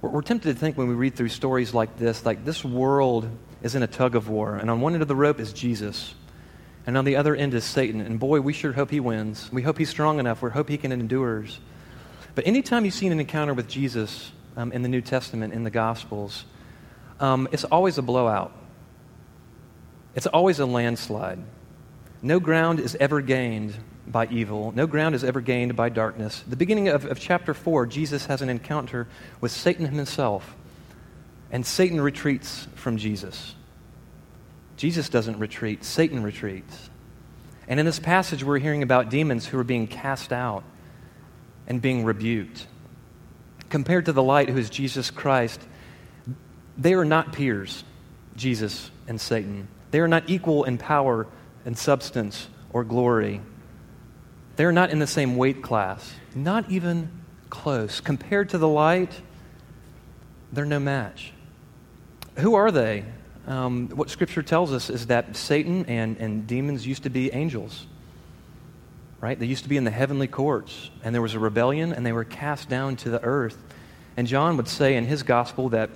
We're, 0.03 0.11
we're 0.11 0.23
tempted 0.23 0.53
to 0.53 0.59
think 0.59 0.77
when 0.77 0.89
we 0.89 0.95
read 0.95 1.15
through 1.15 1.31
stories 1.31 1.73
like 1.73 1.97
this, 1.97 2.27
like 2.27 2.45
this 2.45 2.63
world 2.63 3.31
is 3.63 3.75
in 3.75 3.83
a 3.83 3.87
tug 3.87 4.15
of 4.15 4.29
war, 4.29 4.57
and 4.57 4.69
on 4.69 4.83
one 4.83 4.93
end 4.93 5.01
of 5.01 5.09
the 5.09 5.17
rope 5.17 5.41
is 5.41 5.55
Jesus, 5.55 6.15
and 6.87 6.99
on 6.99 7.07
the 7.07 7.17
other 7.17 7.35
end 7.35 7.55
is 7.55 7.65
Satan. 7.65 8.01
And 8.01 8.19
boy, 8.19 8.41
we 8.41 8.53
sure 8.53 8.73
hope 8.73 8.91
he 8.91 9.01
wins. 9.01 9.51
We 9.53 9.63
hope 9.63 9.79
he's 9.79 9.89
strong 9.89 10.19
enough. 10.19 10.43
We 10.43 10.51
hope 10.51 10.69
he 10.69 10.77
can 10.77 10.93
endure. 10.93 11.45
But 12.35 12.47
anytime 12.47 12.85
you 12.85 12.91
see 12.91 13.07
an 13.07 13.19
encounter 13.19 13.55
with 13.55 13.69
Jesus 13.69 14.33
um, 14.57 14.73
in 14.73 14.83
the 14.83 14.89
New 14.89 15.01
Testament, 15.01 15.55
in 15.55 15.63
the 15.63 15.71
Gospels, 15.71 16.45
um, 17.21 17.49
it's 17.53 17.65
always 17.65 17.99
a 17.99 18.03
blowout. 18.03 18.53
It's 20.17 20.27
always 20.27 20.59
a 20.59 20.67
landslide. 20.67 21.39
No 22.21 22.41
ground 22.41 22.81
is 22.81 22.97
ever 22.97 23.21
gained 23.21 23.75
by 24.07 24.27
evil. 24.27 24.73
No 24.75 24.87
ground 24.87 25.15
is 25.15 25.25
ever 25.25 25.41
gained 25.41 25.77
by 25.77 25.89
darkness. 25.89 26.43
The 26.47 26.57
beginning 26.57 26.89
of, 26.89 27.05
of 27.05 27.21
chapter 27.21 27.55
4, 27.55 27.87
Jesus 27.87 28.27
has 28.27 28.43
an 28.43 28.49
encounter 28.49 29.07
with 29.41 29.53
Satan 29.53 29.87
himself, 29.87 30.57
and 31.51 31.65
Satan 31.65 32.01
retreats 32.01 32.67
from 32.75 32.97
Jesus. 32.97 33.55
Jesus 34.77 35.09
doesn't 35.09 35.39
retreat, 35.39 35.85
Satan 35.85 36.23
retreats. 36.23 36.91
And 37.69 37.79
in 37.79 37.87
this 37.87 38.01
passage, 38.01 38.43
we're 38.43 38.59
hearing 38.59 38.83
about 38.83 39.11
demons 39.11 39.47
who 39.47 39.59
are 39.59 39.65
being 39.65 39.87
cast 39.87 40.33
out 40.33 40.65
and 41.67 41.81
being 41.81 42.05
rebuked. 42.05 42.67
Compared 43.71 44.07
to 44.07 44.13
the 44.13 44.23
light, 44.23 44.49
who 44.49 44.59
is 44.59 44.69
Jesus 44.69 45.11
Christ, 45.11 45.61
they 46.77 46.95
are 46.95 47.05
not 47.05 47.33
peers, 47.33 47.85
Jesus 48.37 48.91
and 49.07 49.21
Satan. 49.21 49.69
They 49.91 50.01
are 50.01 50.09
not 50.09 50.29
equal 50.29 50.65
in 50.65 50.79
power 50.79 51.27
and 51.65 51.79
substance 51.79 52.49
or 52.73 52.85
glory. 52.85 53.41
They're 54.57 54.73
not 54.73 54.91
in 54.91 54.99
the 54.99 55.07
same 55.07 55.37
weight 55.37 55.63
class, 55.63 56.13
not 56.35 56.71
even 56.71 57.11
close. 57.49 58.01
Compared 58.01 58.51
to 58.51 58.59
the 58.59 58.69
light, 58.69 59.13
they're 60.53 60.65
no 60.65 60.79
match. 60.79 61.33
Who 62.39 62.55
are 62.55 62.71
they? 62.71 63.05
Um, 63.47 63.89
what 63.89 64.11
Scripture 64.11 64.43
tells 64.43 64.73
us 64.73 64.91
is 64.91 65.07
that 65.07 65.37
Satan 65.37 65.87
and, 65.87 66.17
and 66.19 66.47
demons 66.47 66.87
used 66.87 67.03
to 67.05 67.11
be 67.11 67.33
angels, 67.33 67.87
right? 69.21 69.39
They 69.39 69.47
used 69.47 69.65
to 69.65 69.69
be 69.69 69.77
in 69.77 69.85
the 69.85 69.91
heavenly 69.91 70.29
courts, 70.29 70.91
and 71.03 71.15
there 71.15 71.23
was 71.23 71.35
a 71.35 71.39
rebellion, 71.39 71.93
and 71.93 72.05
they 72.07 72.13
were 72.13 72.25
cast 72.25 72.69
down 72.69 72.97
to 72.97 73.11
the 73.11 73.23
earth. 73.23 73.59
And 74.17 74.27
John 74.27 74.57
would 74.59 74.69
say 74.69 74.97
in 74.97 75.07
his 75.07 75.23
gospel 75.23 75.71
that 75.71 75.91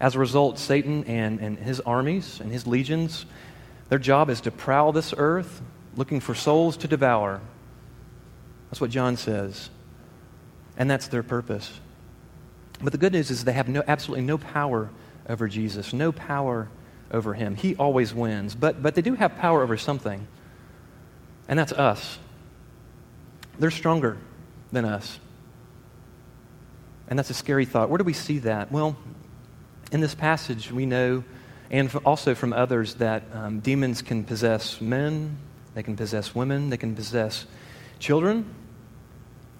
as 0.00 0.16
a 0.16 0.18
result, 0.18 0.58
Satan 0.58 1.04
and, 1.04 1.40
and 1.40 1.58
his 1.58 1.80
armies 1.80 2.40
and 2.40 2.50
his 2.50 2.66
legions, 2.66 3.24
their 3.88 4.00
job 4.00 4.30
is 4.30 4.40
to 4.42 4.50
prowl 4.50 4.92
this 4.92 5.14
earth 5.16 5.62
looking 5.96 6.20
for 6.20 6.34
souls 6.34 6.76
to 6.78 6.88
devour. 6.88 7.40
That's 8.70 8.80
what 8.80 8.90
John 8.90 9.16
says. 9.16 9.70
And 10.76 10.90
that's 10.90 11.08
their 11.08 11.22
purpose. 11.22 11.80
But 12.82 12.92
the 12.92 12.98
good 12.98 13.12
news 13.12 13.30
is 13.30 13.44
they 13.44 13.52
have 13.52 13.68
no, 13.68 13.82
absolutely 13.86 14.24
no 14.24 14.38
power 14.38 14.90
over 15.28 15.46
Jesus, 15.48 15.92
no 15.92 16.10
power 16.10 16.68
over 17.12 17.34
him. 17.34 17.54
He 17.54 17.76
always 17.76 18.14
wins. 18.14 18.54
But, 18.54 18.82
but 18.82 18.94
they 18.94 19.02
do 19.02 19.14
have 19.14 19.36
power 19.36 19.62
over 19.62 19.76
something, 19.76 20.26
and 21.48 21.58
that's 21.58 21.72
us. 21.72 22.18
They're 23.58 23.70
stronger 23.70 24.18
than 24.72 24.84
us. 24.84 25.20
And 27.08 27.18
that's 27.18 27.30
a 27.30 27.34
scary 27.34 27.66
thought. 27.66 27.90
Where 27.90 27.98
do 27.98 28.04
we 28.04 28.14
see 28.14 28.38
that? 28.38 28.72
Well, 28.72 28.96
in 29.92 30.00
this 30.00 30.14
passage, 30.14 30.72
we 30.72 30.86
know, 30.86 31.22
and 31.70 31.94
also 32.06 32.34
from 32.34 32.52
others, 32.52 32.94
that 32.94 33.24
um, 33.34 33.60
demons 33.60 34.00
can 34.00 34.24
possess 34.24 34.80
men, 34.80 35.36
they 35.74 35.82
can 35.82 35.96
possess 35.96 36.34
women, 36.34 36.70
they 36.70 36.76
can 36.76 36.94
possess 36.94 37.46
children, 37.98 38.54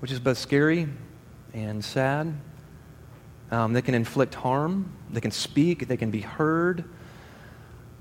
which 0.01 0.11
is 0.11 0.21
both 0.21 0.39
scary 0.39 0.89
and 1.55 1.85
sad. 1.85 2.35
Um, 3.51 3.73
they 3.73 3.83
can 3.83 3.95
inflict 3.95 4.35
harm, 4.35 4.93
they 5.11 5.21
can 5.21 5.31
speak, 5.31 5.87
they 5.87 5.97
can 5.97 6.11
be 6.11 6.21
heard. 6.21 6.85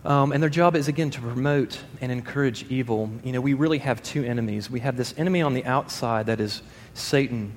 Um, 0.04 0.32
and 0.32 0.42
their 0.42 0.50
job 0.50 0.76
is, 0.76 0.88
again, 0.88 1.12
to 1.12 1.22
promote 1.22 1.80
and 2.00 2.12
encourage 2.12 2.66
evil. 2.70 3.12
You 3.24 3.34
know, 3.34 3.42
we 3.42 3.54
really 3.54 3.78
have 3.80 4.02
two 4.02 4.24
enemies. 4.24 4.70
We 4.70 4.80
have 4.80 4.98
this 4.98 5.14
enemy 5.18 5.42
on 5.42 5.54
the 5.54 5.64
outside 5.66 6.26
that 6.26 6.40
is 6.40 6.64
Satan 6.96 7.54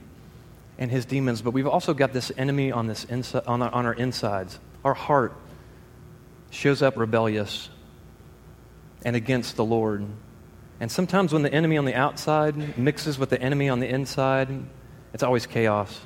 and 0.77 0.91
his 0.91 1.07
demons, 1.07 1.41
but 1.41 1.53
we've 1.53 1.67
also 1.67 1.95
got 1.95 2.13
this 2.13 2.31
enemy 2.37 2.71
on, 2.71 2.87
this 2.87 3.07
insi- 3.07 3.43
on, 3.49 3.63
our, 3.63 3.71
on 3.71 3.87
our 3.87 3.95
insides. 3.95 4.59
Our 4.85 4.93
heart 4.93 5.33
shows 6.51 6.83
up 6.83 6.97
rebellious 6.97 7.71
and 9.05 9.17
against 9.17 9.57
the 9.57 9.65
Lord. 9.65 10.05
And 10.81 10.91
sometimes 10.91 11.33
when 11.33 11.43
the 11.43 11.53
enemy 11.53 11.77
on 11.77 11.85
the 11.85 11.95
outside 11.95 12.77
mixes 12.77 13.19
with 13.19 13.31
the 13.31 13.41
enemy 13.41 13.69
on 13.69 13.81
the 13.81 13.89
inside, 13.89 14.49
it's 15.13 15.23
always 15.23 15.47
chaos. 15.47 16.01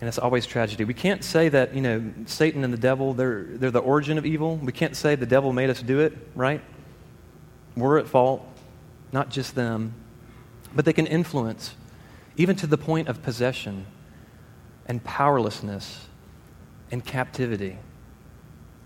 And 0.00 0.08
it's 0.08 0.18
always 0.18 0.46
tragedy. 0.46 0.84
We 0.84 0.94
can't 0.94 1.22
say 1.22 1.48
that, 1.50 1.74
you 1.74 1.80
know, 1.80 2.12
Satan 2.26 2.64
and 2.64 2.72
the 2.72 2.78
devil, 2.78 3.14
they're, 3.14 3.44
they're 3.44 3.70
the 3.70 3.78
origin 3.78 4.18
of 4.18 4.26
evil. 4.26 4.56
We 4.56 4.72
can't 4.72 4.96
say 4.96 5.14
the 5.14 5.26
devil 5.26 5.52
made 5.52 5.70
us 5.70 5.80
do 5.80 6.00
it, 6.00 6.16
right? 6.34 6.60
We're 7.76 7.98
at 7.98 8.08
fault, 8.08 8.44
not 9.12 9.30
just 9.30 9.54
them. 9.54 9.94
But 10.74 10.84
they 10.84 10.92
can 10.92 11.06
influence, 11.06 11.74
even 12.36 12.56
to 12.56 12.66
the 12.66 12.78
point 12.78 13.06
of 13.06 13.22
possession 13.22 13.86
and 14.86 15.02
powerlessness 15.04 16.06
and 16.90 17.04
captivity. 17.04 17.78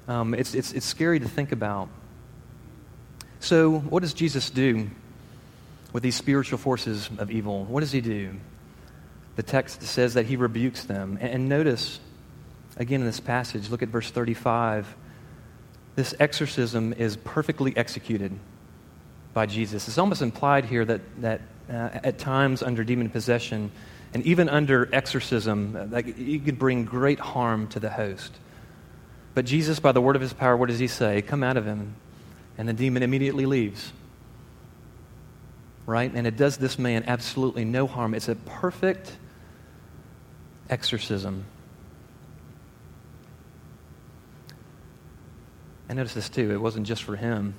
Um, 0.08 0.34
it's, 0.34 0.54
it's, 0.54 0.72
it's 0.72 0.86
scary 0.86 1.18
to 1.18 1.28
think 1.28 1.50
about. 1.50 1.88
So, 3.46 3.78
what 3.78 4.02
does 4.02 4.12
Jesus 4.12 4.50
do 4.50 4.90
with 5.92 6.02
these 6.02 6.16
spiritual 6.16 6.58
forces 6.58 7.08
of 7.16 7.30
evil? 7.30 7.64
What 7.66 7.78
does 7.78 7.92
he 7.92 8.00
do? 8.00 8.34
The 9.36 9.44
text 9.44 9.82
says 9.82 10.14
that 10.14 10.26
he 10.26 10.34
rebukes 10.34 10.82
them. 10.82 11.16
And, 11.20 11.48
notice, 11.48 12.00
again 12.76 13.02
in 13.02 13.06
this 13.06 13.20
passage, 13.20 13.70
look 13.70 13.84
at 13.84 13.88
verse 13.88 14.10
35. 14.10 14.92
This 15.94 16.12
exorcism 16.18 16.92
is 16.92 17.16
perfectly 17.18 17.72
executed 17.76 18.36
by 19.32 19.46
Jesus. 19.46 19.86
It's 19.86 19.98
almost 19.98 20.22
implied 20.22 20.64
here 20.64 20.84
that, 20.84 21.02
that 21.22 21.40
uh, 21.70 22.00
at 22.02 22.18
times 22.18 22.64
under 22.64 22.82
demon 22.82 23.10
possession, 23.10 23.70
and 24.12 24.26
even 24.26 24.48
under 24.48 24.92
exorcism, 24.92 25.92
like, 25.92 26.18
you 26.18 26.40
could 26.40 26.58
bring 26.58 26.84
great 26.84 27.20
harm 27.20 27.68
to 27.68 27.78
the 27.78 27.90
host. 27.90 28.32
But 29.34 29.44
Jesus, 29.44 29.78
by 29.78 29.92
the 29.92 30.00
word 30.00 30.16
of 30.16 30.22
his 30.22 30.32
power, 30.32 30.56
what 30.56 30.68
does 30.68 30.80
he 30.80 30.88
say? 30.88 31.22
Come 31.22 31.44
out 31.44 31.56
of 31.56 31.64
him 31.64 31.94
and 32.58 32.68
the 32.68 32.72
demon 32.72 33.02
immediately 33.02 33.46
leaves. 33.46 33.92
Right? 35.84 36.12
And 36.12 36.26
it 36.26 36.36
does 36.36 36.56
this 36.56 36.78
man 36.78 37.04
absolutely 37.06 37.64
no 37.64 37.86
harm. 37.86 38.14
It's 38.14 38.28
a 38.28 38.34
perfect 38.34 39.16
exorcism. 40.68 41.44
And 45.88 45.96
notice 45.96 46.14
this 46.14 46.28
too. 46.28 46.50
It 46.50 46.60
wasn't 46.60 46.86
just 46.86 47.04
for 47.04 47.14
him. 47.14 47.54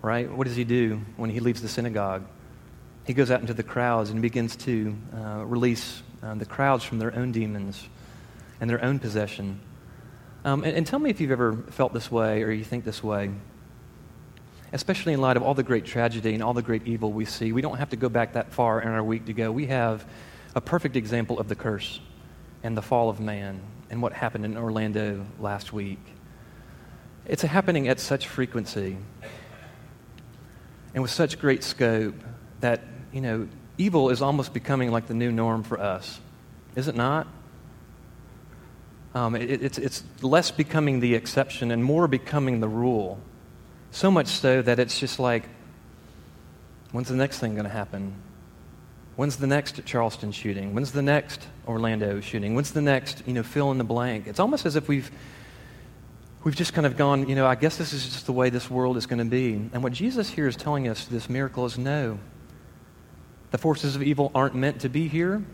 Right? 0.00 0.32
What 0.32 0.46
does 0.46 0.56
he 0.56 0.64
do 0.64 1.02
when 1.16 1.28
he 1.28 1.40
leaves 1.40 1.60
the 1.60 1.68
synagogue? 1.68 2.24
He 3.04 3.12
goes 3.12 3.30
out 3.30 3.40
into 3.40 3.52
the 3.52 3.62
crowds 3.62 4.10
and 4.10 4.22
begins 4.22 4.56
to 4.56 4.96
uh, 5.14 5.44
release 5.44 6.02
uh, 6.22 6.34
the 6.34 6.46
crowds 6.46 6.84
from 6.84 6.98
their 6.98 7.14
own 7.14 7.32
demons 7.32 7.86
and 8.60 8.70
their 8.70 8.82
own 8.82 8.98
possession. 8.98 9.60
Um, 10.44 10.64
and, 10.64 10.74
and 10.74 10.86
tell 10.86 10.98
me 10.98 11.10
if 11.10 11.20
you've 11.20 11.30
ever 11.30 11.54
felt 11.70 11.92
this 11.92 12.10
way 12.10 12.42
or 12.42 12.50
you 12.50 12.64
think 12.64 12.84
this 12.84 13.02
way 13.02 13.30
especially 14.72 15.12
in 15.12 15.20
light 15.20 15.36
of 15.36 15.42
all 15.42 15.54
the 15.54 15.62
great 15.62 15.84
tragedy 15.84 16.34
and 16.34 16.42
all 16.42 16.54
the 16.54 16.62
great 16.62 16.86
evil 16.86 17.12
we 17.12 17.24
see. 17.24 17.52
We 17.52 17.62
don't 17.62 17.78
have 17.78 17.90
to 17.90 17.96
go 17.96 18.08
back 18.08 18.34
that 18.34 18.52
far 18.52 18.80
in 18.80 18.88
our 18.88 19.02
week 19.02 19.26
to 19.26 19.32
go. 19.32 19.50
We 19.50 19.66
have 19.66 20.06
a 20.54 20.60
perfect 20.60 20.96
example 20.96 21.38
of 21.38 21.48
the 21.48 21.54
curse 21.54 22.00
and 22.62 22.76
the 22.76 22.82
fall 22.82 23.08
of 23.08 23.20
man 23.20 23.60
and 23.90 24.00
what 24.02 24.12
happened 24.12 24.44
in 24.44 24.56
Orlando 24.56 25.26
last 25.38 25.72
week. 25.72 26.00
It's 27.26 27.42
happening 27.42 27.88
at 27.88 28.00
such 28.00 28.28
frequency 28.28 28.96
and 30.94 31.02
with 31.02 31.10
such 31.10 31.38
great 31.38 31.62
scope 31.62 32.16
that, 32.60 32.82
you 33.12 33.20
know, 33.20 33.48
evil 33.78 34.10
is 34.10 34.22
almost 34.22 34.52
becoming 34.52 34.90
like 34.90 35.06
the 35.06 35.14
new 35.14 35.32
norm 35.32 35.62
for 35.62 35.80
us. 35.80 36.20
Is 36.76 36.88
it 36.88 36.94
not? 36.94 37.26
Um, 39.14 39.34
it, 39.34 39.62
it's, 39.62 39.78
it's 39.78 40.04
less 40.22 40.50
becoming 40.50 41.00
the 41.00 41.14
exception 41.14 41.70
and 41.70 41.82
more 41.82 42.06
becoming 42.06 42.60
the 42.60 42.68
rule. 42.68 43.20
So 43.90 44.10
much 44.10 44.28
so 44.28 44.62
that 44.62 44.78
it's 44.78 44.98
just 44.98 45.18
like, 45.18 45.44
when's 46.92 47.08
the 47.08 47.16
next 47.16 47.38
thing 47.38 47.54
going 47.54 47.64
to 47.64 47.70
happen? 47.70 48.14
When's 49.16 49.36
the 49.36 49.46
next 49.46 49.84
Charleston 49.84 50.32
shooting? 50.32 50.74
When's 50.74 50.92
the 50.92 51.02
next 51.02 51.46
Orlando 51.66 52.20
shooting? 52.20 52.54
When's 52.54 52.70
the 52.70 52.80
next, 52.80 53.22
you 53.26 53.34
know, 53.34 53.42
fill 53.42 53.70
in 53.70 53.78
the 53.78 53.84
blank? 53.84 54.26
It's 54.26 54.40
almost 54.40 54.64
as 54.64 54.76
if 54.76 54.88
we've, 54.88 55.10
we've 56.44 56.56
just 56.56 56.72
kind 56.72 56.86
of 56.86 56.96
gone, 56.96 57.28
you 57.28 57.34
know, 57.34 57.46
I 57.46 57.54
guess 57.54 57.76
this 57.76 57.92
is 57.92 58.04
just 58.04 58.26
the 58.26 58.32
way 58.32 58.48
this 58.48 58.70
world 58.70 58.96
is 58.96 59.06
going 59.06 59.18
to 59.18 59.24
be. 59.24 59.54
And 59.72 59.82
what 59.82 59.92
Jesus 59.92 60.30
here 60.30 60.46
is 60.46 60.56
telling 60.56 60.88
us, 60.88 61.04
this 61.04 61.28
miracle, 61.28 61.66
is 61.66 61.76
no. 61.76 62.18
The 63.50 63.58
forces 63.58 63.96
of 63.96 64.02
evil 64.02 64.30
aren't 64.34 64.54
meant 64.54 64.80
to 64.82 64.88
be 64.88 65.08
here. 65.08 65.44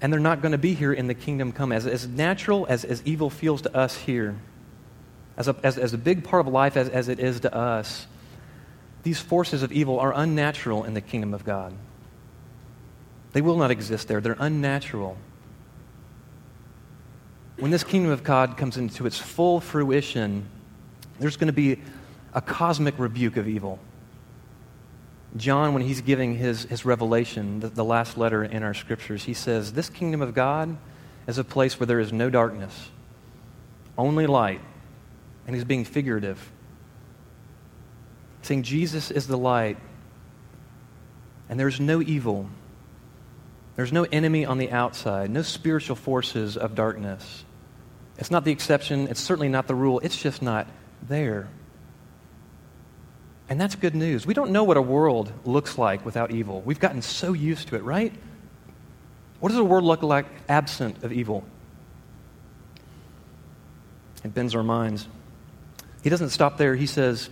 And 0.00 0.12
they're 0.12 0.20
not 0.20 0.42
going 0.42 0.52
to 0.52 0.58
be 0.58 0.74
here 0.74 0.92
in 0.92 1.06
the 1.06 1.14
kingdom 1.14 1.50
come. 1.50 1.72
As, 1.72 1.86
as 1.86 2.06
natural 2.06 2.66
as, 2.68 2.84
as 2.84 3.02
evil 3.06 3.30
feels 3.30 3.62
to 3.62 3.74
us 3.74 3.96
here, 3.96 4.36
as 5.36 5.48
a, 5.48 5.56
as, 5.62 5.78
as 5.78 5.92
a 5.92 5.98
big 5.98 6.24
part 6.24 6.46
of 6.46 6.52
life 6.52 6.76
as, 6.76 6.88
as 6.88 7.08
it 7.08 7.18
is 7.18 7.40
to 7.40 7.54
us, 7.54 8.06
these 9.02 9.20
forces 9.20 9.62
of 9.62 9.72
evil 9.72 10.00
are 10.00 10.12
unnatural 10.14 10.84
in 10.84 10.94
the 10.94 11.00
kingdom 11.00 11.34
of 11.34 11.44
God. 11.44 11.74
They 13.32 13.42
will 13.42 13.56
not 13.56 13.70
exist 13.70 14.08
there. 14.08 14.20
They're 14.20 14.36
unnatural. 14.38 15.16
When 17.58 17.70
this 17.70 17.84
kingdom 17.84 18.10
of 18.10 18.24
God 18.24 18.56
comes 18.56 18.76
into 18.76 19.06
its 19.06 19.18
full 19.18 19.60
fruition, 19.60 20.46
there's 21.18 21.36
going 21.36 21.48
to 21.48 21.52
be 21.52 21.78
a 22.32 22.40
cosmic 22.40 22.98
rebuke 22.98 23.36
of 23.36 23.46
evil. 23.46 23.78
John, 25.36 25.74
when 25.74 25.82
he's 25.82 26.00
giving 26.00 26.36
his, 26.36 26.64
his 26.64 26.84
revelation, 26.84 27.60
the, 27.60 27.68
the 27.68 27.84
last 27.84 28.16
letter 28.16 28.44
in 28.44 28.62
our 28.62 28.74
scriptures, 28.74 29.24
he 29.24 29.34
says, 29.34 29.72
This 29.72 29.90
kingdom 29.90 30.22
of 30.22 30.32
God 30.32 30.76
is 31.26 31.38
a 31.38 31.44
place 31.44 31.78
where 31.78 31.86
there 31.86 32.00
is 32.00 32.12
no 32.12 32.30
darkness, 32.30 32.90
only 33.98 34.26
light. 34.26 34.60
And 35.46 35.54
he's 35.54 35.64
being 35.64 35.84
figurative, 35.84 36.50
saying, 38.42 38.62
Jesus 38.62 39.10
is 39.10 39.26
the 39.26 39.36
light, 39.36 39.76
and 41.48 41.60
there's 41.60 41.78
no 41.78 42.00
evil. 42.00 42.48
There's 43.76 43.92
no 43.92 44.04
enemy 44.04 44.46
on 44.46 44.58
the 44.58 44.70
outside, 44.70 45.30
no 45.30 45.42
spiritual 45.42 45.96
forces 45.96 46.56
of 46.56 46.74
darkness. 46.74 47.44
It's 48.16 48.30
not 48.30 48.44
the 48.44 48.52
exception, 48.52 49.08
it's 49.08 49.20
certainly 49.20 49.48
not 49.48 49.66
the 49.66 49.74
rule, 49.74 50.00
it's 50.00 50.16
just 50.16 50.40
not 50.40 50.66
there. 51.06 51.48
And 53.48 53.60
that's 53.60 53.74
good 53.74 53.94
news. 53.94 54.26
We 54.26 54.32
don't 54.32 54.52
know 54.52 54.64
what 54.64 54.78
a 54.78 54.82
world 54.82 55.30
looks 55.44 55.76
like 55.76 56.06
without 56.06 56.30
evil. 56.30 56.62
We've 56.62 56.80
gotten 56.80 57.02
so 57.02 57.34
used 57.34 57.68
to 57.68 57.76
it, 57.76 57.82
right? 57.82 58.12
What 59.40 59.50
does 59.50 59.58
a 59.58 59.64
world 59.64 59.84
look 59.84 60.02
like 60.02 60.26
absent 60.48 61.04
of 61.04 61.12
evil? 61.12 61.44
It 64.24 64.32
bends 64.32 64.54
our 64.54 64.62
minds. 64.62 65.06
He 66.04 66.10
doesn't 66.10 66.28
stop 66.28 66.58
there. 66.58 66.76
He 66.76 66.86
says, 66.86 67.30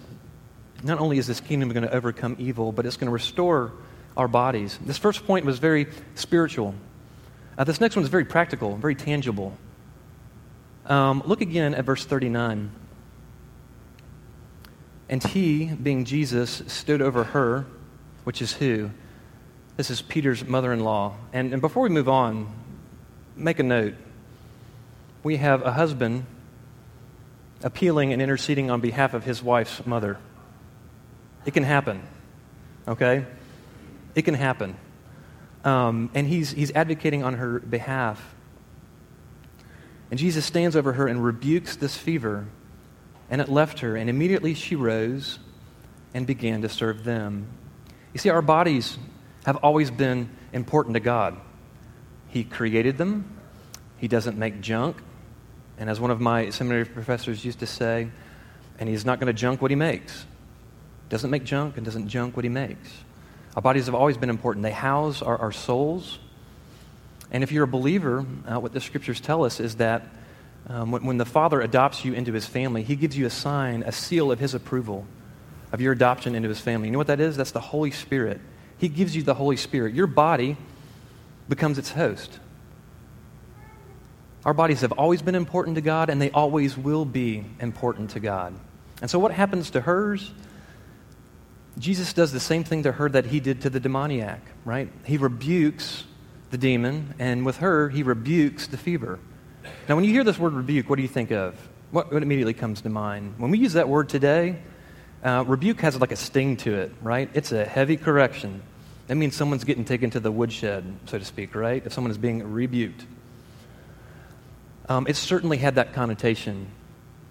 not 0.83 0.99
only 0.99 1.19
is 1.19 1.27
this 1.27 1.41
kingdom 1.41 1.69
going 1.69 1.87
to 1.87 1.95
overcome 1.95 2.37
evil, 2.39 2.73
but 2.73 2.87
it's 2.87 2.97
going 2.97 3.07
to 3.07 3.13
restore 3.13 3.71
our 4.17 4.27
bodies. 4.27 4.79
This 4.85 4.97
first 4.97 5.27
point 5.27 5.45
was 5.45 5.59
very 5.59 5.89
spiritual. 6.15 6.75
Uh, 7.59 7.65
this 7.65 7.83
next 7.83 7.97
one 7.97 8.03
is 8.03 8.09
very 8.09 8.25
practical, 8.25 8.77
very 8.77 8.95
tangible. 8.95 9.55
Um, 10.87 11.23
look 11.27 11.43
again 11.43 11.75
at 11.75 11.85
verse 11.85 12.07
39. 12.07 12.71
And 15.11 15.23
he, 15.23 15.67
being 15.67 16.07
Jesus, 16.07 16.63
stood 16.67 17.03
over 17.03 17.25
her, 17.25 17.67
which 18.25 18.41
is 18.41 18.55
who? 18.55 18.91
This 19.77 19.91
is 19.91 20.01
Peter's 20.01 20.47
mother 20.47 20.73
in 20.73 20.81
law. 20.81 21.15
And, 21.35 21.53
and 21.53 21.61
before 21.61 21.83
we 21.83 21.91
move 21.91 22.09
on, 22.09 22.51
make 23.37 23.59
a 23.59 23.63
note. 23.63 23.97
We 25.23 25.37
have 25.37 25.61
a 25.61 25.73
husband 25.73 26.25
appealing 27.63 28.13
and 28.13 28.21
interceding 28.21 28.71
on 28.71 28.81
behalf 28.81 29.15
of 29.15 29.25
his 29.25 29.43
wife's 29.43 29.85
mother. 29.87 30.19
It 31.45 31.55
can 31.55 31.65
happen, 31.65 32.03
okay? 32.87 33.27
It 34.15 34.23
can 34.23 34.35
happen. 34.35 34.77
Um, 35.65 36.11
and 36.15 36.27
he's, 36.27 36.51
he's 36.51 36.71
advocating 36.73 37.23
on 37.23 37.35
her 37.35 37.59
behalf. 37.61 38.35
And 40.11 40.19
Jesus 40.19 40.45
stands 40.45 40.77
over 40.77 40.93
her 40.93 41.07
and 41.07 41.25
rebukes 41.25 41.77
this 41.77 41.97
fever 41.97 42.47
and 43.33 43.41
it 43.41 43.49
left 43.49 43.79
her, 43.81 43.97
and 43.97 44.11
immediately 44.11 44.53
she 44.53 44.77
rose 44.77 45.39
and 46.13 46.27
began 46.27 46.61
to 46.61 46.69
serve 46.69 47.03
them. 47.03 47.47
You 48.13 48.19
see, 48.19 48.29
our 48.29 48.43
bodies 48.43 48.99
have 49.47 49.57
always 49.57 49.91
been 49.91 50.29
important 50.53 50.95
to 50.95 51.01
God. 51.01 51.41
He 52.29 52.45
created 52.45 52.99
them, 52.99 53.41
He 53.97 54.07
doesn't 54.07 54.37
make 54.37 54.61
junk. 54.61 54.99
And 55.83 55.91
as 55.91 55.99
one 55.99 56.13
of 56.13 56.21
my 56.21 56.51
seminary 56.51 56.85
professors 56.85 57.45
used 57.45 57.59
to 57.59 57.67
say, 57.67 58.07
and 58.79 58.89
He's 58.89 59.05
not 59.05 59.19
going 59.19 59.27
to 59.27 59.33
junk 59.33 59.61
what 59.61 59.73
He 59.73 59.75
makes. 59.75 60.25
Doesn't 61.09 61.29
make 61.29 61.43
junk 61.43 61.77
and 61.77 61.85
doesn't 61.85 62.07
junk 62.07 62.37
what 62.37 62.45
He 62.45 62.49
makes. 62.49 62.89
Our 63.57 63.63
bodies 63.63 63.87
have 63.87 63.95
always 63.97 64.17
been 64.17 64.31
important. 64.31 64.63
They 64.63 64.71
house 64.71 65.23
our, 65.23 65.37
our 65.37 65.51
souls. 65.51 66.21
And 67.33 67.43
if 67.43 67.51
you're 67.51 67.65
a 67.65 67.67
believer, 67.67 68.25
uh, 68.47 68.61
what 68.61 68.73
the 68.73 68.81
scriptures 68.81 69.21
tell 69.21 69.45
us 69.45 69.59
is 69.59 69.75
that 69.79 70.07
um, 70.69 70.93
when, 70.93 71.05
when 71.05 71.19
the 71.19 71.25
Father 71.25 71.61
adopts 71.61 72.05
you 72.05 72.13
into 72.13 72.33
his 72.33 72.47
family, 72.47 72.85
he 72.85 72.95
gives 72.95 73.19
you 73.19 73.27
a 73.27 73.31
sign, 73.31 73.83
a 73.83 73.91
seal 73.91 74.31
of 74.31 74.39
his 74.39 74.55
approval 74.55 75.05
of 75.73 75.81
your 75.81 75.93
adoption 75.93 76.37
into 76.37 76.49
his 76.49 76.61
family. 76.61 76.87
You 76.87 76.93
know 76.93 76.99
what 76.99 77.09
that 77.09 77.19
is? 77.19 77.37
That's 77.37 77.51
the 77.51 77.59
Holy 77.59 77.91
Spirit. 77.91 78.41
He 78.79 78.89
gives 78.89 79.17
you 79.17 79.25
the 79.25 79.35
Holy 79.35 79.57
Spirit. 79.57 79.95
Your 79.95 80.07
body 80.07 80.57
becomes 81.49 81.77
its 81.77 81.91
host. 81.91 82.39
Our 84.45 84.55
bodies 84.55 84.81
have 84.81 84.93
always 84.93 85.23
been 85.23 85.35
important 85.35 85.77
to 85.77 85.81
God, 85.81 86.11
and 86.11 86.21
they 86.21 86.31
always 86.31 86.77
will 86.77 87.05
be 87.05 87.45
important 87.61 88.11
to 88.11 88.21
God. 88.21 88.55
And 89.01 89.11
so, 89.11 89.19
what 89.19 89.33
happens 89.33 89.71
to 89.71 89.81
hers? 89.81 90.33
Jesus 91.79 92.13
does 92.13 92.33
the 92.33 92.41
same 92.41 92.65
thing 92.65 92.83
to 92.83 92.93
her 92.93 93.09
that 93.09 93.27
he 93.27 93.41
did 93.41 93.63
to 93.63 93.71
the 93.71 93.81
demoniac, 93.81 94.41
right? 94.65 94.91
He 95.05 95.17
rebukes 95.17 96.05
the 96.51 96.59
demon, 96.59 97.15
and 97.19 97.47
with 97.47 97.59
her, 97.59 97.89
he 97.89 98.03
rebukes 98.03 98.67
the 98.67 98.77
fever. 98.77 99.19
Now, 99.89 99.95
when 99.95 100.05
you 100.05 100.13
hear 100.13 100.25
this 100.25 100.39
word 100.39 100.53
rebuke, 100.53 100.91
what 100.91 100.97
do 100.97 101.03
you 101.03 101.09
think 101.09 101.31
of? 101.31 101.57
What, 101.93 102.13
what 102.13 102.23
immediately 102.23 102.55
comes 102.55 102.83
to 102.83 102.89
mind? 102.89 103.35
When 103.39 103.51
we 103.51 103.59
use 103.59 103.75
that 103.75 103.89
word 103.89 104.09
today, 104.09 104.59
uh, 105.23 105.45
rebuke 105.47 105.81
has 105.81 105.99
like 106.01 106.13
a 106.13 106.17
sting 106.17 106.57
to 106.59 106.75
it, 106.75 106.93
right? 107.01 107.31
It's 107.33 107.53
a 107.53 107.65
heavy 107.65 107.97
correction. 107.97 108.63
That 109.07 109.15
means 109.15 109.37
someone's 109.37 109.65
getting 109.65 109.85
taken 109.85 110.11
to 110.11 110.21
the 110.21 110.33
woodshed, 110.33 110.85
so 111.07 111.19
to 111.19 111.25
speak, 111.25 111.55
right? 111.55 111.85
If 111.85 111.93
someone 111.93 112.11
is 112.11 112.19
being 112.19 112.43
rebuked. 112.43 113.07
Um, 114.89 115.07
it 115.07 115.17
certainly 115.17 115.59
had 115.59 115.77
that 115.77 115.93
connotation 115.93 116.69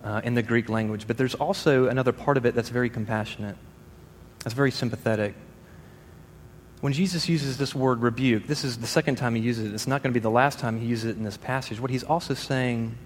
uh, 0.03 0.21
in 0.23 0.35
the 0.35 0.41
Greek 0.41 0.69
language, 0.69 1.05
but 1.07 1.17
there's 1.17 1.35
also 1.35 1.87
another 1.87 2.11
part 2.11 2.37
of 2.37 2.45
it 2.45 2.55
that's 2.55 2.69
very 2.69 2.89
compassionate, 2.89 3.55
that's 4.39 4.55
very 4.55 4.71
sympathetic. 4.71 5.35
When 6.79 6.93
Jesus 6.93 7.29
uses 7.29 7.57
this 7.57 7.75
word 7.75 8.01
rebuke, 8.01 8.47
this 8.47 8.63
is 8.63 8.77
the 8.79 8.87
second 8.87 9.17
time 9.17 9.35
he 9.35 9.41
uses 9.41 9.65
it. 9.65 9.73
It's 9.73 9.85
not 9.85 10.01
going 10.01 10.11
to 10.11 10.19
be 10.19 10.23
the 10.23 10.31
last 10.31 10.57
time 10.57 10.79
he 10.79 10.87
uses 10.87 11.11
it 11.11 11.17
in 11.17 11.23
this 11.23 11.37
passage. 11.37 11.79
What 11.79 11.91
he's 11.91 12.03
also 12.03 12.33
saying 12.33 12.97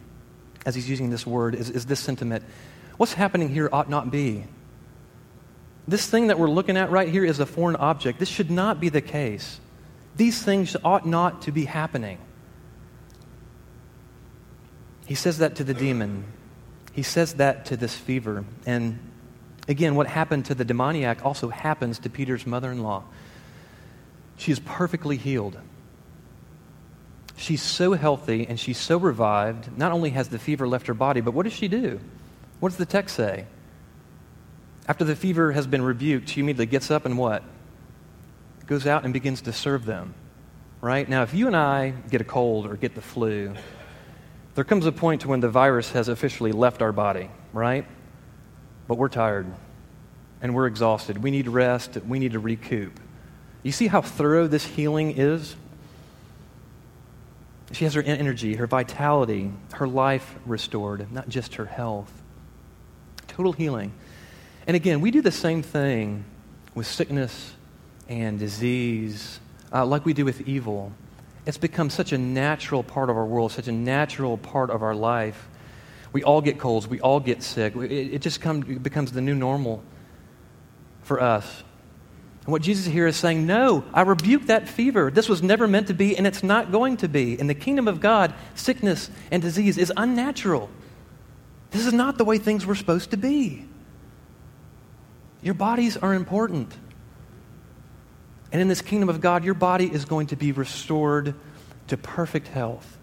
as 0.66 0.76
he's 0.76 0.90
using 0.90 1.10
this 1.10 1.28
word 1.28 1.56
is, 1.56 1.70
is 1.70 1.86
this 1.86 2.00
sentiment 2.00 2.44
what's 2.98 3.14
happening 3.14 3.50
here 3.50 3.70
ought 3.72 3.90
not 3.90 4.10
be. 4.10 4.46
This 5.88 6.10
thing 6.10 6.28
that 6.28 6.40
we're 6.40 6.50
looking 6.50 6.78
at 6.78 6.90
right 6.90 7.10
here 7.10 7.26
is 7.26 7.40
a 7.40 7.46
foreign 7.46 7.76
object. 7.76 8.20
This 8.20 8.30
should 8.30 8.50
not 8.50 8.80
be 8.80 8.90
the 8.90 9.02
case. 9.02 9.60
These 10.16 10.42
things 10.42 10.76
ought 10.84 11.06
not 11.06 11.44
to 11.44 11.52
be 11.52 11.66
happening. 11.66 12.18
He 15.06 15.16
says 15.16 15.38
that 15.40 15.56
to 15.56 15.64
the 15.64 15.74
demon. 15.74 16.26
He 16.92 17.04
says 17.04 17.36
that 17.36 17.66
to 17.66 17.78
this 17.78 17.96
fever. 17.96 18.46
And 18.66 19.00
again, 19.68 19.96
what 19.96 20.08
happened 20.08 20.46
to 20.46 20.56
the 20.56 20.66
demoniac 20.66 21.26
also 21.26 21.50
happens 21.50 22.00
to 22.00 22.10
Peter's 22.10 22.46
mother 22.46 22.72
in 22.72 22.82
law. 22.82 23.04
She 24.38 24.52
is 24.52 24.60
perfectly 24.60 25.18
healed. 25.18 25.58
She's 27.38 27.62
so 27.62 27.94
healthy 27.94 28.48
and 28.48 28.60
she's 28.60 28.78
so 28.78 28.98
revived. 28.98 29.78
Not 29.78 29.92
only 29.92 30.12
has 30.12 30.30
the 30.30 30.40
fever 30.40 30.68
left 30.68 30.88
her 30.88 30.94
body, 30.94 31.22
but 31.22 31.34
what 31.34 31.44
does 31.44 31.54
she 31.54 31.68
do? 31.68 32.00
What 32.60 32.70
does 32.70 32.78
the 32.78 32.86
text 32.86 33.16
say? 33.16 33.46
After 34.88 35.04
the 35.04 35.16
fever 35.16 35.52
has 35.52 35.68
been 35.68 35.82
rebuked, 35.82 36.30
she 36.30 36.42
immediately 36.42 36.68
gets 36.68 36.92
up 36.92 37.06
and 37.06 37.18
what? 37.18 37.44
Goes 38.68 38.88
out 38.88 39.04
and 39.04 39.14
begins 39.14 39.42
to 39.42 39.54
serve 39.54 39.86
them. 39.86 40.14
Right? 40.82 41.08
Now, 41.08 41.24
if 41.24 41.34
you 41.34 41.48
and 41.48 41.56
I 41.56 41.90
get 41.90 42.22
a 42.22 42.26
cold 42.26 42.68
or 42.68 42.76
get 42.76 42.96
the 42.96 43.02
flu, 43.02 43.56
there 44.56 44.64
comes 44.64 44.86
a 44.86 44.92
point 44.92 45.22
to 45.22 45.28
when 45.28 45.42
the 45.42 45.50
virus 45.50 45.92
has 45.92 46.08
officially 46.08 46.52
left 46.52 46.82
our 46.82 46.92
body, 46.92 47.30
right? 47.54 47.86
But 48.88 48.98
we're 48.98 49.10
tired 49.10 49.48
and 50.42 50.56
we're 50.56 50.68
exhausted. 50.68 51.22
We 51.22 51.32
need 51.32 51.48
rest. 51.48 51.98
We 52.08 52.20
need 52.20 52.32
to 52.32 52.40
recoup. 52.40 53.00
You 53.64 53.72
see 53.72 53.88
how 53.88 54.02
thorough 54.02 54.48
this 54.48 54.66
healing 54.66 55.18
is? 55.18 55.56
She 57.72 57.84
has 57.84 57.96
her 57.96 58.02
energy, 58.02 58.56
her 58.56 58.68
vitality, 58.68 59.52
her 59.74 59.88
life 59.88 60.36
restored, 60.46 61.12
not 61.12 61.28
just 61.28 61.56
her 61.56 61.66
health. 61.66 62.12
Total 63.28 63.52
healing. 63.52 63.92
And 64.68 64.76
again, 64.76 65.02
we 65.02 65.12
do 65.12 65.22
the 65.22 65.32
same 65.32 65.62
thing 65.64 66.24
with 66.76 66.88
sickness 66.88 67.54
and 68.08 68.40
disease, 68.40 69.40
uh, 69.74 69.86
like 69.86 70.06
we 70.06 70.14
do 70.14 70.24
with 70.24 70.48
evil. 70.48 70.94
It's 71.46 71.58
become 71.58 71.90
such 71.90 72.12
a 72.12 72.18
natural 72.18 72.84
part 72.84 73.10
of 73.10 73.18
our 73.18 73.26
world, 73.26 73.52
such 73.52 73.68
a 73.68 73.72
natural 73.72 74.38
part 74.38 74.70
of 74.70 74.82
our 74.82 74.96
life. 74.96 75.48
We 76.12 76.24
all 76.24 76.42
get 76.42 76.60
colds, 76.60 76.88
we 76.88 77.00
all 77.02 77.20
get 77.20 77.44
sick. 77.44 77.76
It, 77.76 77.92
it 77.92 78.22
just 78.22 78.42
come, 78.42 78.64
it 78.70 78.82
becomes 78.82 79.12
the 79.12 79.22
new 79.22 79.36
normal 79.36 79.84
for 81.02 81.22
us. 81.22 81.64
And 82.46 82.52
what 82.52 82.62
Jesus 82.62 82.86
here 82.86 83.08
is 83.08 83.16
saying, 83.16 83.46
no, 83.46 83.84
I 83.94 84.02
rebuke 84.02 84.46
that 84.48 84.70
fever. 84.70 85.10
This 85.12 85.28
was 85.28 85.42
never 85.42 85.68
meant 85.68 85.88
to 85.88 85.94
be, 85.94 86.16
and 86.16 86.28
it's 86.28 86.44
not 86.44 86.72
going 86.72 86.98
to 86.98 87.08
be. 87.08 87.40
In 87.40 87.48
the 87.48 87.56
kingdom 87.56 87.88
of 87.88 88.00
God, 88.00 88.34
sickness 88.54 89.10
and 89.32 89.42
disease 89.42 89.78
is 89.78 89.92
unnatural. 89.98 90.70
This 91.72 91.86
is 91.86 91.94
not 91.94 92.18
the 92.18 92.26
way 92.26 92.38
things 92.38 92.66
were 92.66 92.76
supposed 92.76 93.12
to 93.12 93.18
be. 93.18 93.66
Your 95.42 95.56
bodies 95.56 95.98
are 95.98 96.14
important. 96.14 96.76
And 98.56 98.62
in 98.62 98.70
this 98.70 98.82
kingdom 98.82 99.10
of 99.10 99.20
God, 99.20 99.44
your 99.44 99.54
body 99.54 99.94
is 99.94 100.06
going 100.06 100.28
to 100.28 100.38
be 100.38 100.54
restored 100.54 101.36
to 101.88 101.98
perfect 101.98 102.48
health, 102.48 102.98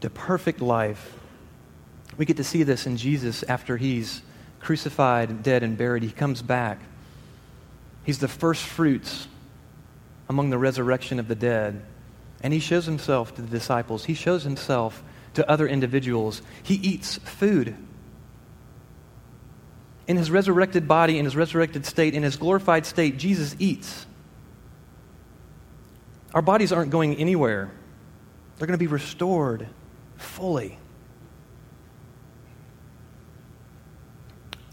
to 0.00 0.10
perfect 0.10 0.60
life. 0.60 1.16
We 2.16 2.24
get 2.24 2.38
to 2.38 2.42
see 2.42 2.64
this 2.64 2.88
in 2.88 2.96
Jesus 2.96 3.44
after 3.44 3.76
he's 3.76 4.20
crucified, 4.58 5.30
and 5.30 5.44
dead, 5.44 5.62
and 5.62 5.78
buried. 5.78 6.02
He 6.02 6.10
comes 6.10 6.42
back. 6.42 6.80
He's 8.02 8.18
the 8.18 8.26
first 8.26 8.64
fruits 8.64 9.28
among 10.28 10.50
the 10.50 10.58
resurrection 10.58 11.20
of 11.20 11.28
the 11.28 11.36
dead. 11.36 11.80
And 12.42 12.52
he 12.52 12.58
shows 12.58 12.86
himself 12.86 13.36
to 13.36 13.42
the 13.42 13.48
disciples. 13.48 14.06
He 14.06 14.14
shows 14.14 14.42
himself 14.42 15.04
to 15.34 15.48
other 15.48 15.68
individuals. 15.68 16.42
He 16.64 16.74
eats 16.74 17.18
food. 17.18 17.76
In 20.06 20.16
his 20.16 20.30
resurrected 20.30 20.86
body, 20.86 21.18
in 21.18 21.24
his 21.24 21.34
resurrected 21.34 21.86
state, 21.86 22.14
in 22.14 22.22
his 22.22 22.36
glorified 22.36 22.84
state, 22.84 23.16
Jesus 23.16 23.56
eats. 23.58 24.06
Our 26.34 26.42
bodies 26.42 26.72
aren't 26.72 26.90
going 26.90 27.16
anywhere, 27.16 27.70
they're 28.58 28.66
going 28.66 28.78
to 28.78 28.82
be 28.82 28.88
restored 28.88 29.68
fully. 30.16 30.78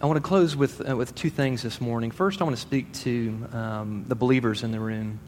I 0.01 0.07
want 0.07 0.17
to 0.17 0.27
close 0.27 0.55
with, 0.55 0.89
uh, 0.89 0.97
with 0.97 1.13
two 1.13 1.29
things 1.29 1.61
this 1.61 1.79
morning. 1.79 2.09
First, 2.09 2.41
I 2.41 2.43
want 2.43 2.55
to 2.55 2.61
speak 2.61 2.91
to 2.93 3.47
um, 3.53 4.05
the 4.07 4.15
believers 4.15 4.63
in 4.63 4.71
the 4.71 4.79
room. 4.79 5.19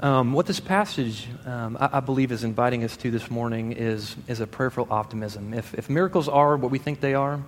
Um, 0.00 0.32
what 0.32 0.46
this 0.46 0.58
passage, 0.58 1.28
um, 1.46 1.76
I, 1.78 1.98
I, 1.98 2.00
believe, 2.00 2.32
is 2.32 2.42
inviting 2.42 2.82
us 2.82 2.96
to 2.96 3.12
this 3.12 3.30
morning 3.30 3.70
is, 3.70 4.16
is 4.26 4.40
a 4.40 4.46
prayerful 4.48 4.88
optimism. 4.90 5.54
If, 5.54 5.72
if 5.74 5.88
miracles 5.88 6.28
are 6.28 6.56
what 6.56 6.72
we 6.72 6.78
think 6.78 7.00
they 7.00 7.14
are, 7.14 7.40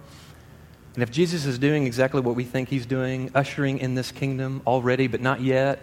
and 0.97 1.03
if 1.03 1.11
Jesus 1.11 1.45
is 1.45 1.59
doing 1.59 1.87
exactly 1.87 2.23
what 2.23 2.35
we 2.35 2.45
think 2.45 2.71
he's 2.71 2.87
doing, 2.87 3.31
ushering 3.35 3.79
in 3.81 3.95
this 3.95 4.11
kingdom 4.11 4.63
already, 4.67 5.09
but 5.09 5.21
not 5.21 5.43
yet, 5.43 5.83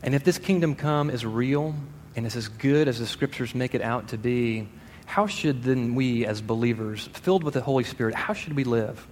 and 0.00 0.14
if 0.14 0.22
this 0.22 0.38
kingdom 0.38 0.76
come 0.76 1.10
is 1.10 1.26
real 1.26 1.74
and 2.14 2.24
is 2.24 2.36
as 2.36 2.46
good 2.46 2.86
as 2.86 3.00
the 3.00 3.06
scriptures 3.06 3.52
make 3.52 3.74
it 3.74 3.82
out 3.82 4.10
to 4.10 4.16
be, 4.16 4.68
how 5.06 5.26
should 5.26 5.64
then 5.64 5.96
we, 5.96 6.24
as 6.24 6.40
believers, 6.40 7.08
filled 7.14 7.42
with 7.42 7.54
the 7.54 7.60
Holy 7.60 7.82
Spirit, 7.82 8.14
how 8.14 8.32
should 8.32 8.52
we 8.52 8.62
live? 8.62 9.04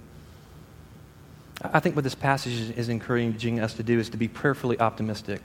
I 1.61 1.81
think 1.81 1.97
what 1.97 2.05
this 2.05 2.15
passage 2.15 2.71
is 2.77 2.87
encouraging 2.87 3.59
us 3.59 3.73
to 3.73 3.83
do 3.83 3.99
is 3.99 4.11
to 4.11 4.17
be 4.17 4.29
prayerfully 4.29 4.79
optimistic. 4.79 5.41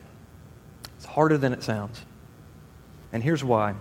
It's 0.97 1.07
harder 1.07 1.39
than 1.39 1.53
it 1.53 1.65
sounds. 1.65 2.01
And 3.13 3.21
here's 3.21 3.43
why. 3.43 3.75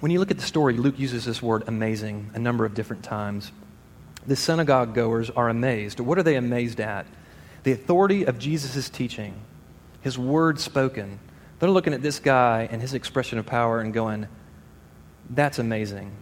When 0.00 0.12
you 0.12 0.18
look 0.18 0.30
at 0.30 0.36
the 0.36 0.44
story, 0.44 0.74
Luke 0.74 0.98
uses 0.98 1.24
this 1.24 1.40
word 1.40 1.64
amazing 1.66 2.30
a 2.34 2.38
number 2.38 2.66
of 2.66 2.74
different 2.74 3.02
times. 3.02 3.50
The 4.26 4.36
synagogue 4.36 4.94
goers 4.94 5.30
are 5.30 5.48
amazed. 5.48 6.00
What 6.00 6.18
are 6.18 6.22
they 6.22 6.36
amazed 6.36 6.80
at? 6.80 7.06
The 7.62 7.72
authority 7.72 8.24
of 8.24 8.38
Jesus' 8.38 8.90
teaching, 8.90 9.34
his 10.02 10.18
word 10.18 10.60
spoken, 10.60 11.18
they're 11.58 11.70
looking 11.70 11.94
at 11.94 12.02
this 12.02 12.18
guy 12.18 12.68
and 12.70 12.82
his 12.82 12.92
expression 12.92 13.38
of 13.38 13.46
power 13.46 13.80
and 13.80 13.94
going, 13.94 14.28
that's 15.30 15.58
amazing. 15.58 16.12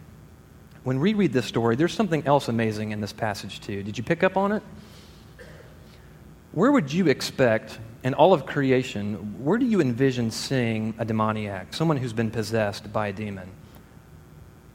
When 0.83 0.99
we 0.99 1.13
read 1.13 1.33
this 1.33 1.45
story, 1.45 1.75
there's 1.75 1.93
something 1.93 2.25
else 2.25 2.47
amazing 2.47 2.91
in 2.91 3.01
this 3.01 3.11
passage, 3.11 3.59
too. 3.59 3.83
Did 3.83 3.97
you 3.97 4.03
pick 4.03 4.23
up 4.23 4.37
on 4.37 4.53
it? 4.53 4.63
Where 6.53 6.71
would 6.71 6.93
you 6.93 7.07
expect 7.07 7.77
in 8.05 8.13
all 8.13 8.33
of 8.33 8.45
creation, 8.45 9.43
where 9.43 9.57
do 9.57 9.65
you 9.65 9.81
envision 9.81 10.31
seeing 10.31 10.93
a 10.99 11.03
demoniac, 11.03 11.73
someone 11.73 11.97
who's 11.97 12.13
been 12.13 12.31
possessed 12.31 12.93
by 12.93 13.07
a 13.07 13.13
demon? 13.13 13.49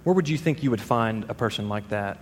Where 0.05 0.15
would 0.15 0.29
you 0.29 0.39
think 0.39 0.63
you 0.63 0.71
would 0.71 0.81
find 0.81 1.25
a 1.29 1.35
person 1.35 1.69
like 1.69 1.89
that? 1.91 2.19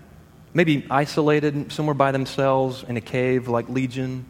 Maybe 0.54 0.86
isolated 0.90 1.72
somewhere 1.72 1.94
by 1.94 2.12
themselves 2.12 2.84
in 2.86 2.96
a 2.96 3.00
cave 3.00 3.48
like 3.48 3.68
Legion, 3.68 4.24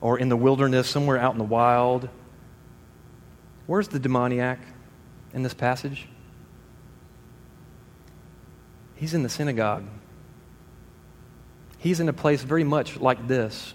or 0.00 0.18
in 0.18 0.28
the 0.28 0.36
wilderness, 0.36 0.88
somewhere 0.88 1.18
out 1.18 1.32
in 1.32 1.38
the 1.38 1.44
wild 1.44 2.08
Where's 3.70 3.86
the 3.86 4.00
demoniac 4.00 4.58
in 5.32 5.44
this 5.44 5.54
passage? 5.54 6.08
He's 8.96 9.14
in 9.14 9.22
the 9.22 9.28
synagogue. 9.28 9.84
He's 11.78 12.00
in 12.00 12.08
a 12.08 12.12
place 12.12 12.42
very 12.42 12.64
much 12.64 12.96
like 12.96 13.28
this, 13.28 13.72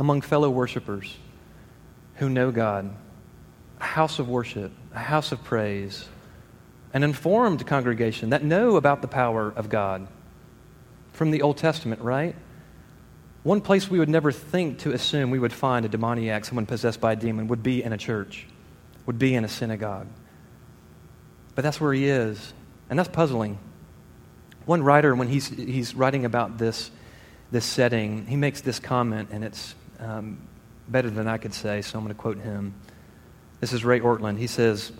among 0.00 0.22
fellow 0.22 0.50
worshipers 0.50 1.16
who 2.16 2.28
know 2.28 2.50
God, 2.50 2.92
a 3.80 3.84
house 3.84 4.18
of 4.18 4.28
worship, 4.28 4.72
a 4.92 4.98
house 4.98 5.30
of 5.30 5.44
praise, 5.44 6.08
an 6.98 7.04
informed 7.04 7.64
congregation 7.64 8.30
that 8.30 8.42
know 8.42 8.74
about 8.74 9.02
the 9.02 9.08
power 9.08 9.52
of 9.54 9.68
God 9.68 10.08
from 11.12 11.30
the 11.30 11.42
Old 11.42 11.56
Testament, 11.56 12.00
right? 12.02 12.34
One 13.44 13.60
place 13.60 13.88
we 13.88 14.00
would 14.00 14.08
never 14.08 14.32
think 14.32 14.80
to 14.80 14.90
assume 14.90 15.30
we 15.30 15.38
would 15.38 15.52
find 15.52 15.86
a 15.86 15.88
demoniac, 15.88 16.44
someone 16.44 16.66
possessed 16.66 17.00
by 17.00 17.12
a 17.12 17.16
demon, 17.16 17.46
would 17.46 17.62
be 17.62 17.84
in 17.84 17.92
a 17.92 17.96
church 17.96 18.46
would 19.06 19.18
be 19.18 19.34
in 19.34 19.42
a 19.42 19.48
synagogue. 19.48 20.08
But 21.54 21.62
that's 21.62 21.80
where 21.80 21.94
he 21.94 22.08
is, 22.08 22.52
and 22.90 22.98
that's 22.98 23.08
puzzling. 23.08 23.58
One 24.66 24.82
writer, 24.82 25.14
when 25.14 25.28
he's, 25.28 25.48
he's 25.48 25.94
writing 25.94 26.24
about 26.26 26.58
this, 26.58 26.90
this 27.50 27.64
setting, 27.64 28.26
he 28.26 28.34
makes 28.34 28.60
this 28.60 28.80
comment, 28.80 29.28
and 29.32 29.44
it's 29.44 29.74
um, 30.00 30.36
better 30.88 31.08
than 31.08 31.28
I 31.28 31.38
could 31.38 31.54
say, 31.54 31.80
so 31.80 31.96
I'm 31.96 32.04
going 32.04 32.14
to 32.14 32.20
quote 32.20 32.38
him. 32.38 32.74
This 33.60 33.72
is 33.72 33.84
Ray 33.84 34.00
Ortlund. 34.00 34.36
He 34.36 34.46
says, 34.48 34.92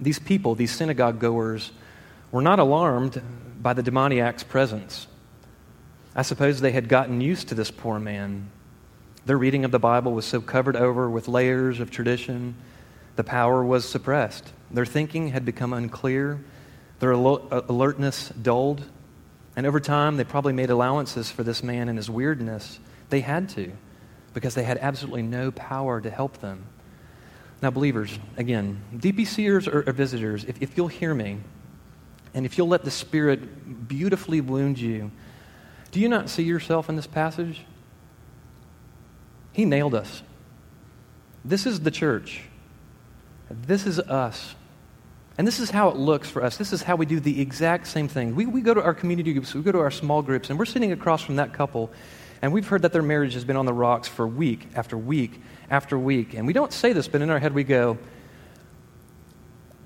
These 0.00 0.18
people, 0.18 0.54
these 0.54 0.72
synagogue 0.72 1.18
goers, 1.18 1.72
were 2.30 2.42
not 2.42 2.58
alarmed 2.58 3.22
by 3.60 3.72
the 3.72 3.82
demoniac's 3.82 4.42
presence. 4.42 5.06
I 6.14 6.22
suppose 6.22 6.60
they 6.60 6.72
had 6.72 6.88
gotten 6.88 7.20
used 7.20 7.48
to 7.48 7.54
this 7.54 7.70
poor 7.70 7.98
man. 7.98 8.50
Their 9.26 9.38
reading 9.38 9.64
of 9.64 9.70
the 9.70 9.78
Bible 9.78 10.12
was 10.12 10.24
so 10.26 10.40
covered 10.40 10.76
over 10.76 11.08
with 11.08 11.28
layers 11.28 11.80
of 11.80 11.90
tradition 11.90 12.54
the 13.16 13.24
power 13.24 13.64
was 13.64 13.88
suppressed. 13.88 14.52
Their 14.70 14.86
thinking 14.86 15.28
had 15.28 15.44
become 15.44 15.72
unclear, 15.72 16.40
their 16.98 17.12
alertness 17.12 18.30
dulled, 18.30 18.84
and 19.54 19.66
over 19.66 19.78
time 19.78 20.16
they 20.16 20.24
probably 20.24 20.52
made 20.52 20.70
allowances 20.70 21.30
for 21.30 21.44
this 21.44 21.62
man 21.62 21.88
and 21.88 21.96
his 21.96 22.10
weirdness. 22.10 22.80
They 23.10 23.20
had 23.20 23.48
to, 23.50 23.72
because 24.32 24.54
they 24.54 24.64
had 24.64 24.78
absolutely 24.78 25.22
no 25.22 25.52
power 25.52 26.00
to 26.00 26.10
help 26.10 26.38
them. 26.38 26.66
Now, 27.64 27.70
believers, 27.70 28.18
again, 28.36 28.78
DPCers 28.94 29.72
or, 29.72 29.88
or 29.88 29.92
visitors, 29.94 30.44
if, 30.44 30.60
if 30.60 30.76
you'll 30.76 30.86
hear 30.86 31.14
me, 31.14 31.38
and 32.34 32.44
if 32.44 32.58
you'll 32.58 32.68
let 32.68 32.84
the 32.84 32.90
Spirit 32.90 33.88
beautifully 33.88 34.42
wound 34.42 34.78
you, 34.78 35.10
do 35.90 35.98
you 35.98 36.10
not 36.10 36.28
see 36.28 36.42
yourself 36.42 36.90
in 36.90 36.96
this 36.96 37.06
passage? 37.06 37.62
He 39.52 39.64
nailed 39.64 39.94
us. 39.94 40.22
This 41.42 41.64
is 41.64 41.80
the 41.80 41.90
church. 41.90 42.42
This 43.50 43.86
is 43.86 43.98
us. 43.98 44.54
And 45.38 45.46
this 45.46 45.58
is 45.58 45.70
how 45.70 45.88
it 45.88 45.96
looks 45.96 46.28
for 46.28 46.44
us. 46.44 46.58
This 46.58 46.70
is 46.70 46.82
how 46.82 46.96
we 46.96 47.06
do 47.06 47.18
the 47.18 47.40
exact 47.40 47.86
same 47.86 48.08
thing. 48.08 48.34
We, 48.34 48.44
we 48.44 48.60
go 48.60 48.74
to 48.74 48.82
our 48.82 48.92
community 48.92 49.32
groups, 49.32 49.54
we 49.54 49.62
go 49.62 49.72
to 49.72 49.80
our 49.80 49.90
small 49.90 50.20
groups, 50.20 50.50
and 50.50 50.58
we're 50.58 50.66
sitting 50.66 50.92
across 50.92 51.22
from 51.22 51.36
that 51.36 51.54
couple, 51.54 51.90
and 52.44 52.52
we've 52.52 52.68
heard 52.68 52.82
that 52.82 52.92
their 52.92 53.00
marriage 53.00 53.32
has 53.32 53.42
been 53.42 53.56
on 53.56 53.64
the 53.64 53.72
rocks 53.72 54.06
for 54.06 54.28
week 54.28 54.68
after 54.74 54.98
week 54.98 55.40
after 55.70 55.98
week. 55.98 56.34
And 56.34 56.46
we 56.46 56.52
don't 56.52 56.74
say 56.74 56.92
this, 56.92 57.08
but 57.08 57.22
in 57.22 57.30
our 57.30 57.38
head 57.38 57.54
we 57.54 57.64
go, 57.64 57.96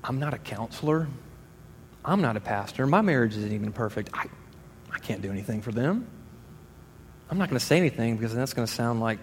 I'm 0.03 0.19
not 0.19 0.33
a 0.33 0.37
counselor. 0.37 1.07
I'm 2.03 2.19
not 2.21 2.35
a 2.35 2.41
pastor. 2.41 2.85
My 2.85 2.99
marriage 2.99 3.37
isn't 3.37 3.53
even 3.53 3.71
perfect. 3.71 4.09
I, 4.13 4.25
I 4.93 4.99
can't 4.99 5.21
do 5.21 5.31
anything 5.31 5.61
for 5.61 5.71
them. 5.71 6.05
I'm 7.29 7.37
not 7.37 7.47
going 7.47 7.57
to 7.57 7.65
say 7.65 7.77
anything 7.77 8.17
because 8.17 8.35
that's 8.35 8.51
going 8.51 8.67
to 8.67 8.73
sound 8.73 8.99
like 8.99 9.19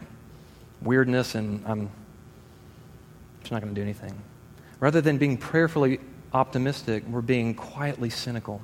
weirdness, 0.80 1.34
and 1.34 1.62
I'm 1.66 1.90
just 3.40 3.52
not 3.52 3.60
going 3.60 3.74
to 3.74 3.78
do 3.78 3.84
anything. 3.84 4.14
Rather 4.80 5.02
than 5.02 5.18
being 5.18 5.36
prayerfully 5.36 6.00
optimistic, 6.32 7.04
we're 7.06 7.20
being 7.20 7.54
quietly 7.54 8.08
cynical. 8.08 8.62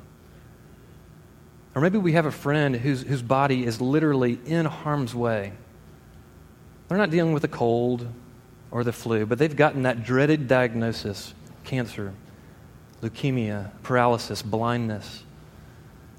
Or 1.74 1.80
maybe 1.80 1.98
we 1.98 2.12
have 2.12 2.26
a 2.26 2.32
friend 2.32 2.76
whose, 2.76 3.02
whose 3.02 3.22
body 3.22 3.64
is 3.64 3.80
literally 3.80 4.38
in 4.44 4.66
harm's 4.66 5.14
way. 5.14 5.52
They're 6.88 6.98
not 6.98 7.10
dealing 7.10 7.32
with 7.32 7.44
a 7.44 7.48
cold 7.48 8.06
or 8.70 8.84
the 8.84 8.92
flu, 8.92 9.24
but 9.24 9.38
they've 9.38 9.54
gotten 9.54 9.82
that 9.82 10.04
dreaded 10.04 10.48
diagnosis 10.48 11.34
cancer, 11.64 12.12
leukemia, 13.02 13.70
paralysis, 13.82 14.42
blindness. 14.42 15.22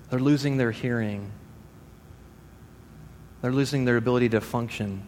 They're 0.09 0.19
losing 0.19 0.57
their 0.57 0.71
hearing, 0.71 1.31
they're 3.41 3.51
losing 3.51 3.85
their 3.85 3.97
ability 3.97 4.29
to 4.29 4.41
function 4.41 5.05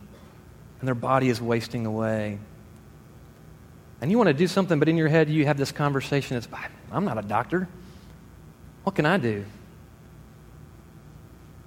and 0.79 0.88
their 0.88 0.93
body 0.95 1.29
is 1.29 1.41
wasting 1.41 1.86
away. 1.86 2.38
And 4.01 4.12
you 4.12 4.17
want 4.17 4.27
to 4.27 4.34
do 4.34 4.45
something, 4.45 4.77
but 4.77 4.89
in 4.89 4.97
your 4.97 5.08
head 5.08 5.29
you 5.29 5.45
have 5.45 5.58
this 5.58 5.71
conversation 5.71 6.36
that's, 6.36 6.47
I'm 6.91 7.05
not 7.05 7.17
a 7.17 7.21
doctor. 7.21 7.67
What 8.84 8.95
can 8.95 9.05
I 9.05 9.17
do? 9.17 9.45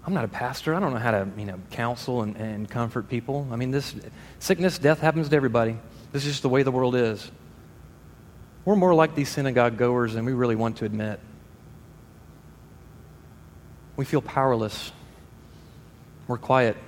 I'm 0.08 0.14
not 0.14 0.24
a 0.24 0.28
pastor. 0.28 0.74
I 0.74 0.80
don't 0.80 0.94
know 0.94 0.98
how 0.98 1.10
to, 1.10 1.28
you 1.36 1.44
know, 1.44 1.60
counsel 1.70 2.22
and, 2.22 2.34
and 2.38 2.70
comfort 2.70 3.10
people. 3.10 3.46
I 3.52 3.56
mean, 3.56 3.70
this 3.70 3.94
sickness, 4.38 4.78
death 4.78 5.00
happens 5.00 5.28
to 5.28 5.36
everybody. 5.36 5.76
This 6.12 6.24
is 6.24 6.30
just 6.30 6.40
the 6.40 6.48
way 6.48 6.62
the 6.62 6.70
world 6.70 6.96
is. 6.96 7.30
We're 8.64 8.74
more 8.74 8.94
like 8.94 9.14
these 9.14 9.28
synagogue 9.28 9.76
goers 9.76 10.14
than 10.14 10.24
we 10.24 10.32
really 10.32 10.56
want 10.56 10.78
to 10.78 10.86
admit. 10.86 11.20
We 13.96 14.06
feel 14.06 14.22
powerless. 14.22 14.92
We're 16.26 16.38
quiet. 16.38 16.78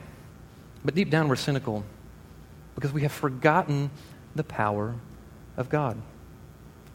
But 0.82 0.94
deep 0.94 1.10
down, 1.10 1.28
we're 1.28 1.36
cynical 1.36 1.84
because 2.74 2.90
we 2.90 3.02
have 3.02 3.12
forgotten 3.12 3.90
the 4.34 4.44
power 4.44 4.94
of 5.58 5.68
God. 5.68 6.00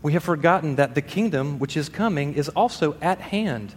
We 0.02 0.14
have 0.14 0.24
forgotten 0.24 0.78
that 0.78 0.96
the 0.96 1.04
kingdom 1.04 1.60
which 1.60 1.78
is 1.78 1.88
coming 1.88 2.34
is 2.34 2.50
also 2.50 2.96
at 3.00 3.22
hand. 3.22 3.76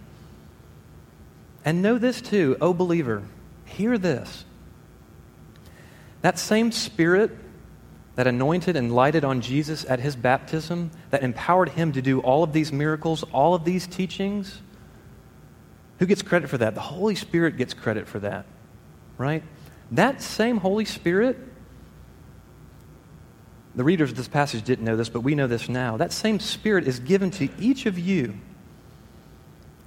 And 1.65 1.81
know 1.81 1.97
this 1.97 2.21
too, 2.21 2.57
O 2.61 2.73
believer, 2.73 3.23
hear 3.65 3.97
this. 3.97 4.45
That 6.21 6.39
same 6.39 6.71
Spirit 6.71 7.31
that 8.19 8.27
anointed 8.27 8.75
and 8.75 8.93
lighted 8.93 9.23
on 9.23 9.39
Jesus 9.39 9.85
at 9.85 10.01
his 10.01 10.13
baptism, 10.13 10.91
that 11.09 11.23
empowered 11.23 11.69
him 11.69 11.93
to 11.93 12.01
do 12.01 12.19
all 12.19 12.43
of 12.43 12.51
these 12.51 12.69
miracles, 12.69 13.23
all 13.31 13.53
of 13.53 13.63
these 13.63 13.87
teachings, 13.87 14.59
who 15.99 16.05
gets 16.05 16.21
credit 16.21 16.49
for 16.49 16.57
that? 16.57 16.75
The 16.75 16.81
Holy 16.81 17.15
Spirit 17.15 17.55
gets 17.55 17.73
credit 17.73 18.09
for 18.09 18.19
that, 18.19 18.45
right? 19.17 19.41
That 19.91 20.21
same 20.21 20.57
Holy 20.57 20.83
Spirit, 20.83 21.37
the 23.73 23.85
readers 23.85 24.11
of 24.11 24.17
this 24.17 24.27
passage 24.27 24.63
didn't 24.63 24.83
know 24.83 24.97
this, 24.97 25.07
but 25.07 25.21
we 25.21 25.33
know 25.33 25.47
this 25.47 25.69
now. 25.69 25.95
That 25.95 26.11
same 26.11 26.41
Spirit 26.41 26.87
is 26.89 26.99
given 26.99 27.31
to 27.31 27.47
each 27.57 27.85
of 27.85 27.97
you 27.97 28.37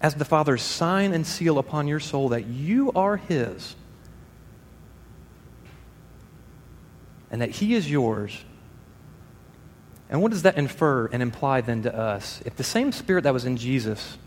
as 0.02 0.16
the 0.16 0.24
Father's 0.24 0.62
sign 0.62 1.14
and 1.14 1.24
seal 1.24 1.58
upon 1.58 1.86
your 1.86 2.00
soul 2.00 2.30
that 2.30 2.46
you 2.46 2.90
are 2.92 3.16
His 3.16 3.76
and 7.30 7.40
that 7.40 7.50
He 7.50 7.74
is 7.74 7.90
yours. 7.90 8.44
And 10.10 10.20
what 10.20 10.32
does 10.32 10.42
that 10.42 10.58
infer 10.58 11.06
and 11.06 11.22
imply 11.22 11.62
then 11.62 11.84
to 11.84 11.96
us? 11.96 12.42
If 12.44 12.56
the 12.56 12.64
same 12.64 12.92
Spirit 12.92 13.24
that 13.24 13.32
was 13.32 13.46
in 13.46 13.56
Jesus, 13.56 14.18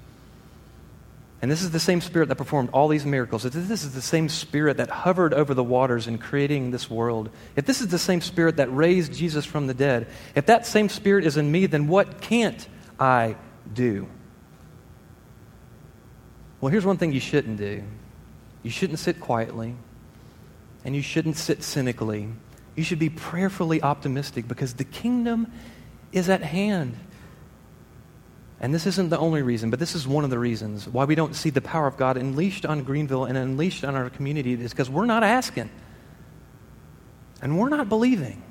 and 1.41 1.51
this 1.51 1.61
is 1.61 1.69
the 1.69 1.79
same 1.79 2.01
Spirit 2.01 2.29
that 2.29 2.38
performed 2.38 2.69
all 2.71 2.88
these 2.88 3.05
miracles, 3.05 3.45
if 3.45 3.53
this 3.53 3.83
is 3.83 3.93
the 3.93 4.01
same 4.01 4.29
Spirit 4.29 4.77
that 4.77 4.89
hovered 4.89 5.33
over 5.33 5.53
the 5.53 5.63
waters 5.63 6.07
in 6.07 6.17
creating 6.17 6.71
this 6.71 6.89
world, 6.89 7.29
if 7.55 7.65
this 7.65 7.81
is 7.81 7.89
the 7.89 7.99
same 7.99 8.21
Spirit 8.21 8.55
that 8.55 8.73
raised 8.73 9.13
Jesus 9.13 9.45
from 9.45 9.67
the 9.67 9.75
dead, 9.75 10.07
if 10.33 10.47
that 10.47 10.65
same 10.65 10.89
Spirit 10.89 11.25
is 11.25 11.38
in 11.38 11.51
me, 11.51 11.67
then 11.67 11.88
what 11.88 12.21
can't 12.21 12.67
I 12.97 13.35
do? 13.71 14.07
Well, 16.61 16.71
here's 16.71 16.85
one 16.85 16.97
thing 16.97 17.11
you 17.11 17.19
shouldn't 17.19 17.57
do 17.57 17.83
you 18.63 18.71
shouldn't 18.71 18.99
sit 18.99 19.19
quietly, 19.19 19.75
and 20.83 20.95
you 20.95 21.01
shouldn't 21.01 21.37
sit 21.37 21.63
cynically. 21.63 22.29
You 22.75 22.83
should 22.83 22.99
be 22.99 23.09
prayerfully 23.09 23.81
optimistic 23.81 24.47
because 24.47 24.73
the 24.73 24.83
kingdom 24.83 25.51
is 26.11 26.29
at 26.29 26.41
hand. 26.41 26.97
And 28.59 28.73
this 28.73 28.85
isn't 28.87 29.09
the 29.09 29.19
only 29.19 29.41
reason, 29.41 29.69
but 29.69 29.79
this 29.79 29.95
is 29.95 30.07
one 30.07 30.23
of 30.23 30.29
the 30.29 30.39
reasons 30.39 30.87
why 30.87 31.05
we 31.05 31.13
don't 31.13 31.35
see 31.35 31.49
the 31.49 31.61
power 31.61 31.87
of 31.87 31.97
God 31.97 32.17
unleashed 32.17 32.65
on 32.65 32.83
Greenville 32.83 33.25
and 33.25 33.37
unleashed 33.37 33.83
on 33.83 33.95
our 33.95 34.09
community 34.09 34.53
is 34.53 34.71
because 34.71 34.89
we're 34.89 35.05
not 35.05 35.23
asking. 35.23 35.69
And 37.41 37.59
we're 37.59 37.69
not 37.69 37.89
believing. 37.89 38.41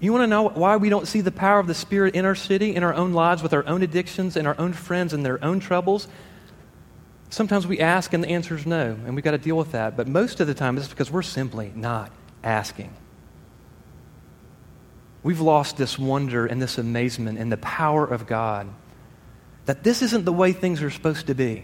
You 0.00 0.12
want 0.12 0.22
to 0.22 0.26
know 0.26 0.48
why 0.48 0.78
we 0.78 0.88
don't 0.88 1.06
see 1.06 1.20
the 1.20 1.30
power 1.30 1.58
of 1.58 1.66
the 1.66 1.74
Spirit 1.74 2.14
in 2.14 2.24
our 2.24 2.34
city, 2.34 2.74
in 2.74 2.82
our 2.82 2.94
own 2.94 3.12
lives, 3.12 3.42
with 3.42 3.52
our 3.52 3.66
own 3.66 3.82
addictions, 3.82 4.34
and 4.34 4.48
our 4.48 4.58
own 4.58 4.72
friends 4.72 5.12
and 5.12 5.24
their 5.24 5.42
own 5.44 5.60
troubles? 5.60 6.08
Sometimes 7.28 7.66
we 7.66 7.80
ask 7.80 8.12
and 8.12 8.24
the 8.24 8.28
answer 8.28 8.56
is 8.56 8.66
no, 8.66 8.96
and 9.04 9.14
we've 9.14 9.22
got 9.22 9.32
to 9.32 9.38
deal 9.38 9.56
with 9.56 9.72
that. 9.72 9.96
But 9.96 10.08
most 10.08 10.40
of 10.40 10.46
the 10.46 10.54
time, 10.54 10.78
it's 10.78 10.88
because 10.88 11.10
we're 11.10 11.22
simply 11.22 11.70
not 11.76 12.10
asking. 12.42 12.94
We've 15.22 15.40
lost 15.40 15.76
this 15.76 15.98
wonder 15.98 16.46
and 16.46 16.62
this 16.62 16.78
amazement 16.78 17.38
in 17.38 17.50
the 17.50 17.58
power 17.58 18.06
of 18.06 18.26
God 18.26 18.68
that 19.66 19.84
this 19.84 20.00
isn't 20.00 20.24
the 20.24 20.32
way 20.32 20.52
things 20.52 20.82
are 20.82 20.90
supposed 20.90 21.26
to 21.26 21.34
be. 21.34 21.62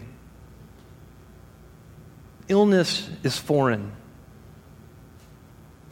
Illness 2.47 3.09
is 3.23 3.37
foreign 3.37 3.91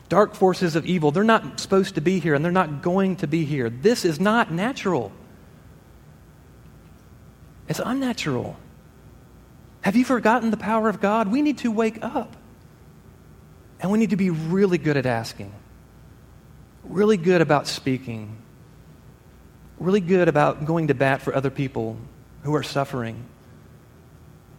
dark 0.09 0.35
forces 0.35 0.75
of 0.75 0.85
evil. 0.85 1.11
They're 1.11 1.23
not 1.23 1.59
supposed 1.59 1.95
to 1.95 2.01
be 2.01 2.19
here 2.19 2.35
and 2.35 2.43
they're 2.43 2.51
not 2.51 2.81
going 2.81 3.17
to 3.17 3.27
be 3.27 3.45
here. 3.45 3.69
This 3.69 4.05
is 4.05 4.19
not 4.19 4.51
natural. 4.51 5.11
It's 7.67 7.81
unnatural. 7.83 8.57
Have 9.81 9.95
you 9.95 10.05
forgotten 10.05 10.51
the 10.51 10.57
power 10.57 10.89
of 10.89 11.01
God? 11.01 11.31
We 11.31 11.41
need 11.41 11.59
to 11.59 11.71
wake 11.71 12.03
up. 12.03 12.35
And 13.79 13.91
we 13.91 13.99
need 13.99 14.11
to 14.11 14.15
be 14.15 14.29
really 14.29 14.77
good 14.77 14.97
at 14.97 15.05
asking, 15.05 15.51
really 16.83 17.17
good 17.17 17.41
about 17.41 17.67
speaking, 17.67 18.37
really 19.79 19.99
good 19.99 20.27
about 20.27 20.65
going 20.65 20.87
to 20.87 20.93
bat 20.93 21.21
for 21.21 21.35
other 21.35 21.49
people 21.49 21.97
who 22.43 22.55
are 22.55 22.63
suffering. 22.63 23.25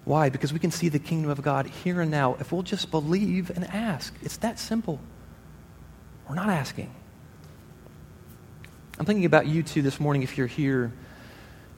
Why? 0.05 0.29
Because 0.29 0.53
we 0.53 0.59
can 0.59 0.71
see 0.71 0.89
the 0.89 0.99
kingdom 0.99 1.31
of 1.31 1.43
God 1.43 1.67
here 1.67 2.01
and 2.01 2.11
now 2.11 2.37
if 2.39 2.53
we'll 2.53 2.63
just 2.63 2.91
believe 2.91 3.51
and 3.51 3.65
ask. 3.65 4.15
It's 4.23 4.37
that 4.39 4.59
simple. 4.59 5.01
We're 6.29 6.35
not 6.35 6.49
asking. 6.49 6.93
I'm 8.99 9.07
thinking 9.07 9.27
about 9.27 9.47
you 9.47 9.63
too 9.63 9.83
this 9.83 10.01
morning 10.01 10.23
if 10.23 10.37
you're 10.37 10.47
here 10.47 10.93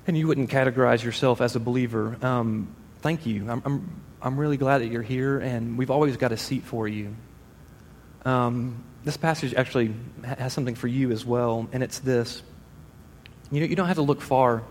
and 0.07 0.17
you 0.17 0.27
wouldn't 0.27 0.49
categorize 0.49 1.05
yourself 1.05 1.43
as 1.43 1.55
a 1.55 1.61
believer. 1.61 2.17
Um, 2.23 2.75
thank 3.01 3.27
you. 3.27 3.51
I'm, 3.51 3.63
I'm, 3.65 4.03
I'm, 4.23 4.41
really 4.41 4.57
glad 4.57 4.79
that 4.79 4.87
you're 4.87 5.03
here, 5.03 5.39
and 5.39 5.77
we've 5.77 5.91
always 5.91 6.17
got 6.17 6.33
a 6.33 6.39
seat 6.39 6.65
for 6.65 6.89
you. 6.89 7.15
Um, 8.25 8.83
this 9.05 9.19
passage 9.19 9.53
actually 9.53 9.95
has 10.25 10.55
something 10.55 10.75
for 10.75 10.89
you 10.89 11.11
as 11.11 11.27
well, 11.27 11.69
and 11.73 11.83
it's 11.83 11.99
this. 11.99 12.43
You 13.51 13.61
know, 13.61 13.67
you 13.67 13.77
don't 13.77 13.87
have 13.87 13.97
to 13.97 14.03
look 14.03 14.23
far 14.23 14.63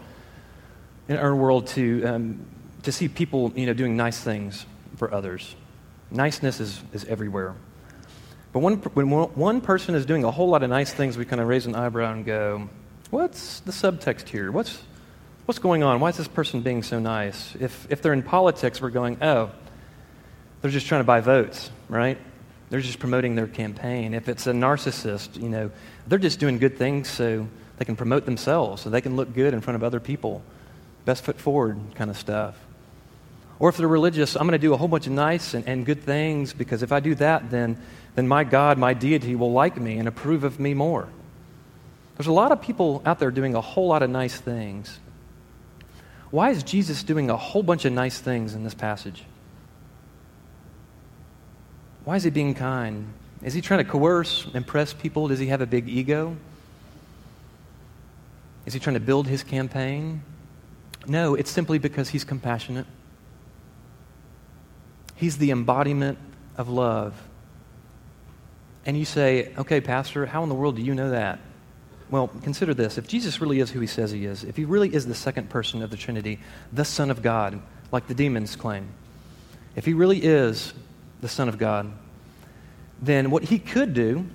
in 1.07 1.17
our 1.17 1.35
world 1.35 1.67
to, 1.67 2.03
um, 2.05 2.45
to 2.83 2.91
see 2.91 3.07
people, 3.07 3.53
you 3.55 3.67
know, 3.67 3.73
doing 3.73 3.95
nice 3.95 4.19
things 4.19 4.65
for 4.95 5.13
others. 5.13 5.55
Niceness 6.09 6.59
is, 6.59 6.81
is 6.93 7.05
everywhere. 7.05 7.53
But 8.53 8.59
when, 8.59 8.75
when 8.75 9.09
one 9.09 9.61
person 9.61 9.95
is 9.95 10.05
doing 10.05 10.23
a 10.23 10.31
whole 10.31 10.49
lot 10.49 10.63
of 10.63 10.69
nice 10.69 10.93
things, 10.93 11.17
we 11.17 11.25
kind 11.25 11.41
of 11.41 11.47
raise 11.47 11.65
an 11.65 11.75
eyebrow 11.75 12.13
and 12.13 12.25
go, 12.25 12.69
what's 13.09 13.59
the 13.61 13.71
subtext 13.71 14.29
here? 14.29 14.51
What's, 14.51 14.81
what's 15.45 15.59
going 15.59 15.83
on? 15.83 15.99
Why 15.99 16.09
is 16.09 16.17
this 16.17 16.27
person 16.27 16.61
being 16.61 16.83
so 16.83 16.99
nice? 16.99 17.55
If, 17.59 17.87
if 17.89 18.01
they're 18.01 18.13
in 18.13 18.23
politics, 18.23 18.81
we're 18.81 18.89
going, 18.89 19.17
oh, 19.21 19.51
they're 20.61 20.71
just 20.71 20.87
trying 20.87 21.01
to 21.01 21.05
buy 21.05 21.19
votes, 21.19 21.69
right? 21.89 22.17
They're 22.69 22.81
just 22.81 22.99
promoting 22.99 23.35
their 23.35 23.47
campaign. 23.47 24.13
If 24.13 24.27
it's 24.27 24.47
a 24.47 24.51
narcissist, 24.51 25.41
you 25.41 25.49
know, 25.49 25.71
they're 26.07 26.19
just 26.19 26.39
doing 26.39 26.57
good 26.57 26.77
things 26.77 27.09
so 27.09 27.47
they 27.77 27.85
can 27.85 27.95
promote 27.95 28.25
themselves, 28.25 28.81
so 28.81 28.89
they 28.89 29.01
can 29.01 29.15
look 29.15 29.33
good 29.33 29.53
in 29.53 29.61
front 29.61 29.75
of 29.75 29.83
other 29.83 29.99
people. 29.99 30.41
Best 31.05 31.23
foot 31.23 31.39
forward 31.39 31.79
kind 31.95 32.09
of 32.09 32.17
stuff. 32.17 32.57
Or 33.59 33.69
if 33.69 33.77
they're 33.77 33.87
religious, 33.87 34.35
I'm 34.35 34.43
going 34.43 34.59
to 34.59 34.59
do 34.59 34.73
a 34.73 34.77
whole 34.77 34.87
bunch 34.87 35.07
of 35.07 35.13
nice 35.13 35.53
and, 35.53 35.67
and 35.67 35.85
good 35.85 36.03
things 36.03 36.53
because 36.53 36.83
if 36.83 36.91
I 36.91 36.99
do 36.99 37.15
that, 37.15 37.49
then 37.49 37.81
then 38.17 38.27
my 38.27 38.43
God, 38.43 38.79
my 38.79 38.95
deity, 38.95 39.35
will 39.35 39.51
like 39.51 39.77
me 39.77 39.99
and 39.99 40.07
approve 40.07 40.43
of 40.43 40.59
me 40.59 40.73
more. 40.73 41.07
There's 42.15 42.25
a 42.25 42.31
lot 42.31 42.51
of 42.51 42.63
people 42.63 43.03
out 43.05 43.19
there 43.19 43.29
doing 43.29 43.53
a 43.53 43.61
whole 43.61 43.87
lot 43.87 44.01
of 44.01 44.09
nice 44.09 44.35
things. 44.35 44.99
Why 46.31 46.49
is 46.49 46.63
Jesus 46.63 47.03
doing 47.03 47.29
a 47.29 47.37
whole 47.37 47.61
bunch 47.61 47.85
of 47.85 47.93
nice 47.93 48.17
things 48.17 48.55
in 48.55 48.63
this 48.63 48.73
passage? 48.73 49.23
Why 52.05 52.15
is 52.15 52.23
he 52.23 52.31
being 52.31 52.55
kind? 52.55 53.13
Is 53.43 53.53
he 53.53 53.61
trying 53.61 53.85
to 53.85 53.91
coerce, 53.91 54.47
impress 54.51 54.93
people? 54.93 55.27
Does 55.27 55.37
he 55.37 55.45
have 55.47 55.61
a 55.61 55.67
big 55.67 55.87
ego? 55.87 56.35
Is 58.65 58.73
he 58.73 58.79
trying 58.79 58.95
to 58.95 58.99
build 58.99 59.27
his 59.27 59.43
campaign? 59.43 60.23
No, 61.05 61.35
it's 61.35 61.51
simply 61.51 61.77
because 61.77 62.09
he's 62.09 62.23
compassionate. 62.23 62.87
He's 65.13 65.37
the 65.37 65.51
embodiment 65.51 66.17
of 66.57 66.67
love 66.67 67.13
and 68.87 68.97
you 68.97 69.03
say, 69.03 69.53
okay, 69.57 69.81
Pastor, 69.81 70.25
how 70.25 70.43
in 70.43 70.49
the 70.49 70.55
world 70.55 70.77
do 70.77 70.81
you 70.81 70.95
know 70.95 71.11
that? 71.11 71.39
Well, 72.09 72.29
consider 72.29 72.73
this. 72.73 72.97
If 72.97 73.05
Jesus 73.05 73.41
really 73.41 73.59
is 73.59 73.69
who 73.69 73.81
he 73.81 73.87
says 73.87 74.11
he 74.11 74.25
is, 74.25 74.45
if 74.45 74.55
he 74.55 74.63
really 74.63 74.91
is 74.91 75.05
the 75.05 75.13
second 75.13 75.49
person 75.49 75.83
of 75.83 75.91
the 75.91 75.97
Trinity, 75.97 76.39
the 76.71 76.85
Son 76.85 77.11
of 77.11 77.21
God, 77.21 77.61
like 77.91 78.07
the 78.07 78.13
demons 78.15 78.55
claim, 78.55 78.87
if 79.75 79.85
he 79.85 79.93
really 79.93 80.23
is 80.23 80.73
the 81.19 81.27
Son 81.27 81.49
of 81.49 81.57
God, 81.57 81.91
then 83.01 83.29
what 83.29 83.43
he 83.43 83.59
could 83.59 83.93
do 83.93 84.25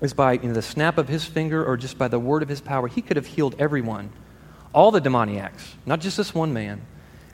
is 0.00 0.14
by 0.14 0.34
you 0.34 0.44
know, 0.44 0.54
the 0.54 0.62
snap 0.62 0.96
of 0.96 1.08
his 1.08 1.24
finger 1.24 1.62
or 1.62 1.76
just 1.76 1.98
by 1.98 2.06
the 2.06 2.20
word 2.20 2.44
of 2.44 2.48
his 2.48 2.60
power, 2.60 2.86
he 2.86 3.02
could 3.02 3.16
have 3.16 3.26
healed 3.26 3.56
everyone, 3.58 4.10
all 4.72 4.92
the 4.92 5.00
demoniacs, 5.00 5.74
not 5.84 6.00
just 6.00 6.16
this 6.16 6.32
one 6.32 6.52
man, 6.52 6.80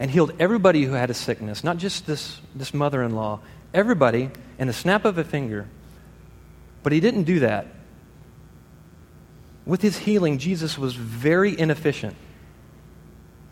and 0.00 0.10
healed 0.10 0.32
everybody 0.40 0.84
who 0.84 0.92
had 0.92 1.10
a 1.10 1.14
sickness, 1.14 1.62
not 1.62 1.76
just 1.76 2.06
this, 2.06 2.40
this 2.54 2.72
mother 2.72 3.02
in 3.02 3.14
law, 3.14 3.40
Everybody 3.76 4.30
in 4.58 4.68
the 4.68 4.72
snap 4.72 5.04
of 5.04 5.18
a 5.18 5.24
finger. 5.24 5.68
But 6.86 6.92
he 6.92 7.00
didn't 7.00 7.24
do 7.24 7.40
that. 7.40 7.66
With 9.64 9.82
his 9.82 9.98
healing, 9.98 10.38
Jesus 10.38 10.78
was 10.78 10.94
very 10.94 11.58
inefficient, 11.58 12.14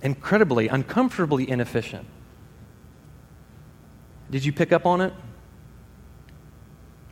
incredibly, 0.03 0.69
uncomfortably 0.69 1.51
inefficient. 1.51 2.07
Did 4.31 4.45
you 4.45 4.53
pick 4.53 4.73
up 4.73 4.87
on 4.87 5.01
it? 5.01 5.13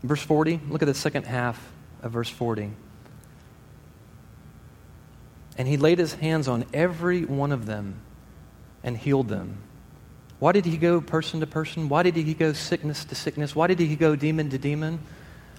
Verse 0.05 0.23
40, 0.23 0.61
look 0.69 0.81
at 0.81 0.87
the 0.87 0.95
second 0.95 1.27
half 1.27 1.61
of 2.03 2.13
verse 2.13 2.29
40. 2.29 2.71
And 5.59 5.67
he 5.67 5.77
laid 5.77 5.99
his 5.99 6.15
hands 6.15 6.47
on 6.47 6.67
every 6.73 7.25
one 7.25 7.51
of 7.51 7.67
them 7.67 7.97
and 8.85 8.97
healed 8.97 9.27
them. 9.27 9.57
Why 10.39 10.53
did 10.53 10.67
he 10.67 10.77
go 10.77 11.01
person 11.01 11.41
to 11.41 11.49
person? 11.49 11.89
Why 11.89 12.05
did 12.05 12.15
he 12.15 12.33
go 12.33 12.53
sickness 12.53 13.05
to 13.07 13.17
sickness? 13.17 13.57
Why 13.57 13.67
did 13.67 13.81
he 13.81 13.97
go 13.97 14.15
demon 14.15 14.51
to 14.51 14.59
demon? 14.59 15.01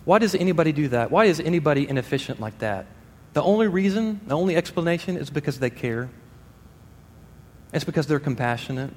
Why 0.05 0.19
does 0.19 0.35
anybody 0.35 0.71
do 0.71 0.89
that? 0.89 1.11
Why 1.11 1.25
is 1.25 1.39
anybody 1.39 1.87
inefficient 1.87 2.39
like 2.39 2.59
that? 2.59 2.85
The 3.33 3.41
only 3.41 3.67
reason, 3.67 4.21
the 4.27 4.35
only 4.35 4.55
explanation 4.55 5.17
is 5.17 5.29
because 5.29 5.59
they 5.59 5.69
care. 5.69 6.09
It's 7.73 7.85
because 7.85 8.05
they're 8.05 8.19
compassionate. 8.19 8.91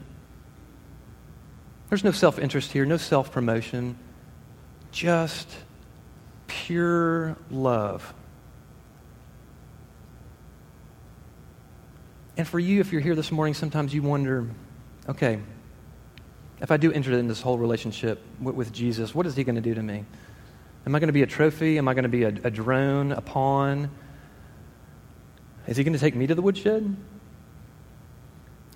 There's 1.89 2.05
no 2.05 2.11
self 2.11 2.39
interest 2.39 2.73
here, 2.73 2.85
no 2.85 2.97
self 2.97 3.31
promotion, 3.31 3.97
just 4.91 5.49
pure 6.47 7.37
love. 7.51 8.13
And 12.37 12.47
for 12.47 12.59
you, 12.59 12.81
if 12.81 12.93
you're 12.93 13.01
here 13.01 13.15
this 13.15 13.33
morning, 13.33 13.55
sometimes 13.55 13.95
you 13.95 14.03
wonder 14.03 14.49
okay, 15.09 15.39
if 16.61 16.73
I 16.73 16.77
do 16.77 16.91
enter 16.91 17.13
in 17.13 17.29
this 17.29 17.41
whole 17.41 17.59
relationship 17.59 18.21
with, 18.41 18.57
with 18.57 18.73
Jesus, 18.73 19.15
what 19.15 19.25
is 19.25 19.37
he 19.37 19.45
going 19.45 19.55
to 19.55 19.61
do 19.61 19.75
to 19.75 19.83
me? 19.83 20.05
Am 20.87 20.95
I 20.95 21.01
going 21.01 21.09
to 21.09 21.13
be 21.13 21.23
a 21.23 21.27
trophy? 21.27 21.79
Am 21.79 21.89
I 21.89 21.95
going 21.95 22.05
to 22.05 22.09
be 22.09 22.23
a, 22.23 22.29
a 22.29 22.51
drone, 22.51 23.13
a 23.13 23.21
pawn? 23.21 23.91
Is 25.67 25.77
he 25.77 25.85
going 25.85 25.95
to 25.95 25.99
take 25.99 26.15
me 26.15 26.27
to 26.29 26.35
the 26.35 26.43
woodshed? 26.43 26.83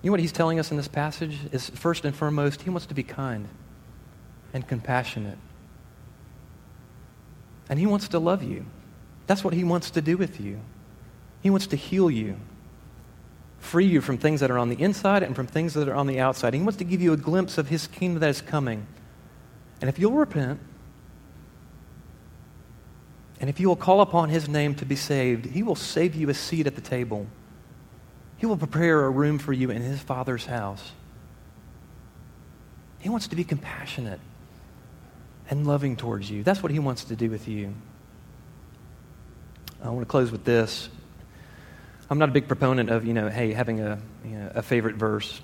You 0.03 0.09
know 0.09 0.11
what 0.13 0.21
he's 0.21 0.33
telling 0.33 0.59
us 0.59 0.71
in 0.71 0.77
this 0.77 0.89
passage 0.89 1.39
is 1.53 1.71
first 1.71 2.05
and 2.05 2.15
foremost, 2.15 2.63
he 2.63 2.71
wants 2.71 2.87
to 2.87 2.95
be 2.95 3.03
kind 3.03 3.47
and 4.53 4.67
compassionate. 4.67 5.39
And 7.69 7.79
he 7.79 7.87
wants 7.87 8.09
to 8.09 8.19
love 8.19 8.43
you. 8.43 8.67
That's 9.27 9.45
what 9.45 9.55
he 9.55 9.63
wants 9.63 9.91
to 9.93 10.03
do 10.03 10.17
with 10.17 10.41
you. 10.41 10.59
He 11.43 11.51
wants 11.51 11.69
to 11.69 11.77
heal 11.77 12.11
you 12.11 12.37
free 13.61 13.87
you 13.87 14.01
from 14.01 14.19
things 14.19 14.41
that 14.41 14.51
are 14.51 14.59
on 14.59 14.71
the 14.71 14.83
inside 14.83 15.23
and 15.23 15.37
from 15.37 15.47
things 15.47 15.75
that 15.75 15.87
are 15.87 15.95
on 15.95 16.07
the 16.07 16.19
outside. 16.19 16.55
He 16.55 16.61
wants 16.61 16.79
to 16.79 16.85
give 16.85 17.01
you 17.01 17.13
a 17.13 17.17
glimpse 17.17 17.59
of 17.59 17.69
his 17.69 17.87
kingdom 17.87 18.21
that 18.21 18.31
is 18.31 18.41
coming. 18.41 18.87
And 19.81 19.89
if 19.89 19.99
you'll 19.99 20.13
repent, 20.13 20.61
and 23.41 23.49
if 23.49 23.59
you 23.59 23.69
will 23.69 23.77
call 23.77 24.03
upon 24.03 24.29
his 24.29 24.49
name 24.49 24.75
to 24.77 24.85
be 24.85 24.97
saved, 24.97 25.47
he 25.47 25.63
will 25.63 25.75
save 25.75 26.15
you 26.15 26.29
a 26.29 26.35
seat 26.35 26.67
at 26.67 26.75
the 26.75 26.83
table. 26.83 27.27
He 28.37 28.47
will 28.47 28.59
prepare 28.59 29.05
a 29.05 29.11
room 29.11 29.39
for 29.39 29.53
you 29.53 29.71
in 29.71 29.81
his 29.81 29.99
Father's 30.01 30.45
house. 30.45 30.93
He 32.99 33.09
wants 33.09 33.29
to 33.29 33.37
be 33.37 33.45
compassionate 33.45 34.21
and 35.49 35.67
loving 35.67 35.97
towards 35.97 36.31
you. 36.31 36.43
That's 36.43 36.63
what 36.63 36.71
he 36.71 36.79
wants 36.79 37.05
to 37.05 37.17
do 37.17 37.31
with 37.31 37.49
you. 37.49 37.75
I 39.83 39.89
want 39.89 40.01
to 40.01 40.07
close 40.07 40.31
with 40.31 40.45
this. 40.45 40.91
I'm 42.11 42.19
not 42.19 42.29
a 42.29 42.33
big 42.33 42.47
proponent 42.47 42.91
of, 42.91 43.07
you 43.07 43.15
know, 43.15 43.31
hey, 43.31 43.53
having 43.53 43.81
a, 43.81 43.99
you 44.25 44.33
know, 44.33 44.53
a 44.55 44.63
favorite 44.63 44.97
verse. 44.97 45.41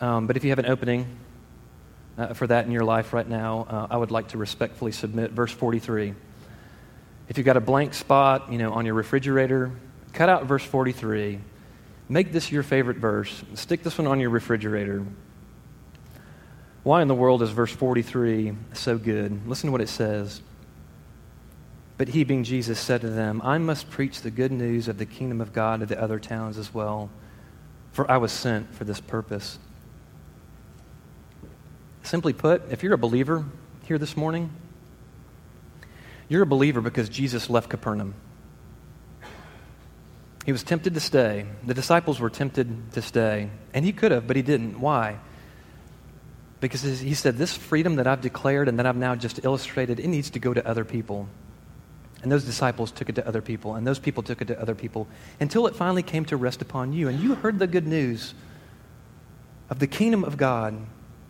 Um, 0.00 0.26
but 0.26 0.36
if 0.38 0.44
you 0.44 0.50
have 0.50 0.58
an 0.58 0.66
opening 0.66 1.18
uh, 2.16 2.32
for 2.32 2.46
that 2.46 2.64
in 2.64 2.72
your 2.72 2.84
life 2.84 3.12
right 3.12 3.28
now, 3.28 3.66
uh, 3.68 3.86
I 3.90 3.98
would 3.98 4.10
like 4.10 4.28
to 4.28 4.38
respectfully 4.38 4.92
submit 4.92 5.32
verse 5.32 5.52
43. 5.52 6.14
If 7.28 7.38
you've 7.38 7.46
got 7.46 7.56
a 7.56 7.60
blank 7.60 7.94
spot, 7.94 8.52
you 8.52 8.58
know, 8.58 8.72
on 8.72 8.84
your 8.84 8.94
refrigerator, 8.94 9.72
cut 10.12 10.28
out 10.28 10.46
verse 10.46 10.64
43. 10.64 11.40
Make 12.08 12.32
this 12.32 12.52
your 12.52 12.62
favorite 12.62 12.98
verse. 12.98 13.42
Stick 13.54 13.82
this 13.82 13.96
one 13.96 14.06
on 14.06 14.20
your 14.20 14.30
refrigerator. 14.30 15.06
Why 16.82 17.00
in 17.00 17.08
the 17.08 17.14
world 17.14 17.42
is 17.42 17.50
verse 17.50 17.72
43 17.72 18.54
so 18.72 18.98
good? 18.98 19.46
Listen 19.46 19.68
to 19.68 19.72
what 19.72 19.80
it 19.80 19.88
says. 19.88 20.42
But 21.96 22.08
he, 22.08 22.24
being 22.24 22.42
Jesus, 22.42 22.80
said 22.80 23.02
to 23.02 23.10
them, 23.10 23.40
I 23.44 23.58
must 23.58 23.88
preach 23.88 24.22
the 24.22 24.30
good 24.30 24.50
news 24.50 24.88
of 24.88 24.98
the 24.98 25.06
kingdom 25.06 25.40
of 25.40 25.52
God 25.52 25.80
to 25.80 25.86
the 25.86 26.00
other 26.02 26.18
towns 26.18 26.58
as 26.58 26.74
well, 26.74 27.10
for 27.92 28.10
I 28.10 28.16
was 28.16 28.32
sent 28.32 28.74
for 28.74 28.82
this 28.84 29.00
purpose. 29.00 29.58
Simply 32.02 32.32
put, 32.32 32.62
if 32.70 32.82
you're 32.82 32.94
a 32.94 32.98
believer 32.98 33.44
here 33.84 33.98
this 33.98 34.16
morning, 34.16 34.50
you're 36.32 36.42
a 36.42 36.46
believer 36.46 36.80
because 36.80 37.08
Jesus 37.08 37.50
left 37.50 37.68
Capernaum. 37.68 38.14
He 40.46 40.50
was 40.50 40.62
tempted 40.62 40.94
to 40.94 41.00
stay. 41.00 41.46
The 41.64 41.74
disciples 41.74 42.18
were 42.18 42.30
tempted 42.30 42.92
to 42.94 43.02
stay. 43.02 43.50
And 43.74 43.84
he 43.84 43.92
could 43.92 44.12
have, 44.12 44.26
but 44.26 44.36
he 44.36 44.42
didn't. 44.42 44.80
Why? 44.80 45.18
Because 46.60 46.82
he 46.82 47.14
said, 47.14 47.36
This 47.36 47.54
freedom 47.54 47.96
that 47.96 48.06
I've 48.06 48.22
declared 48.22 48.68
and 48.68 48.78
that 48.78 48.86
I've 48.86 48.96
now 48.96 49.14
just 49.14 49.44
illustrated, 49.44 50.00
it 50.00 50.08
needs 50.08 50.30
to 50.30 50.38
go 50.38 50.54
to 50.54 50.66
other 50.66 50.84
people. 50.84 51.28
And 52.22 52.32
those 52.32 52.44
disciples 52.44 52.92
took 52.92 53.08
it 53.08 53.16
to 53.16 53.26
other 53.26 53.42
people, 53.42 53.74
and 53.74 53.86
those 53.86 53.98
people 53.98 54.22
took 54.22 54.40
it 54.40 54.46
to 54.46 54.60
other 54.60 54.76
people, 54.76 55.08
until 55.40 55.66
it 55.66 55.74
finally 55.74 56.04
came 56.04 56.24
to 56.26 56.36
rest 56.36 56.62
upon 56.62 56.92
you. 56.92 57.08
And 57.08 57.20
you 57.20 57.34
heard 57.34 57.58
the 57.58 57.66
good 57.66 57.86
news 57.86 58.34
of 59.68 59.80
the 59.80 59.88
kingdom 59.88 60.24
of 60.24 60.36
God. 60.36 60.78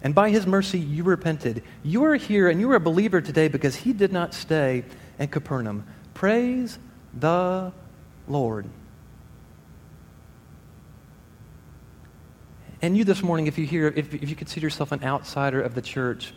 And 0.03 0.15
by 0.15 0.31
his 0.31 0.47
mercy, 0.47 0.79
you 0.79 1.05
repented. 1.05 1.63
You 1.83 2.05
are 2.05 2.17
here, 2.17 2.49
and 2.49 2.61
you 2.61 2.71
are 2.73 2.75
a 2.75 2.81
believer 2.81 3.21
today 3.21 3.49
because 3.49 3.77
he 3.77 3.93
did 3.93 4.13
not 4.13 4.35
stay 4.35 4.85
in 5.19 5.29
Capernaum. 5.29 5.87
Praise 6.13 6.79
the 7.19 7.73
Lord. 8.27 8.67
And 12.81 12.97
you 12.97 13.05
this 13.05 13.23
morning, 13.23 13.47
if 13.47 13.59
you 13.59 13.67
hear, 13.67 13.89
if, 13.89 14.13
if 14.13 14.29
you 14.29 14.35
consider 14.35 14.67
yourself 14.67 14.91
an 14.91 15.05
outsider 15.05 15.63
of 15.63 15.75
the 15.75 15.83
church, 15.83 16.35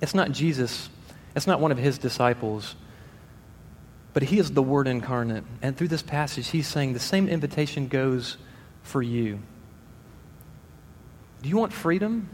it's 0.00 0.14
not 0.14 0.32
Jesus, 0.32 0.88
it's 1.36 1.46
not 1.46 1.60
one 1.60 1.70
of 1.70 1.78
his 1.78 1.98
disciples 1.98 2.74
but 4.18 4.24
he 4.24 4.40
is 4.40 4.50
the 4.50 4.62
Word 4.62 4.88
incarnate. 4.88 5.44
And 5.62 5.76
through 5.76 5.86
this 5.86 6.02
passage, 6.02 6.48
he's 6.48 6.66
saying 6.66 6.92
the 6.92 6.98
same 6.98 7.28
invitation 7.28 7.86
goes 7.86 8.36
for 8.82 9.00
you. 9.00 9.38
Do 11.40 11.48
you 11.48 11.56
want 11.56 11.72
freedom 11.72 12.28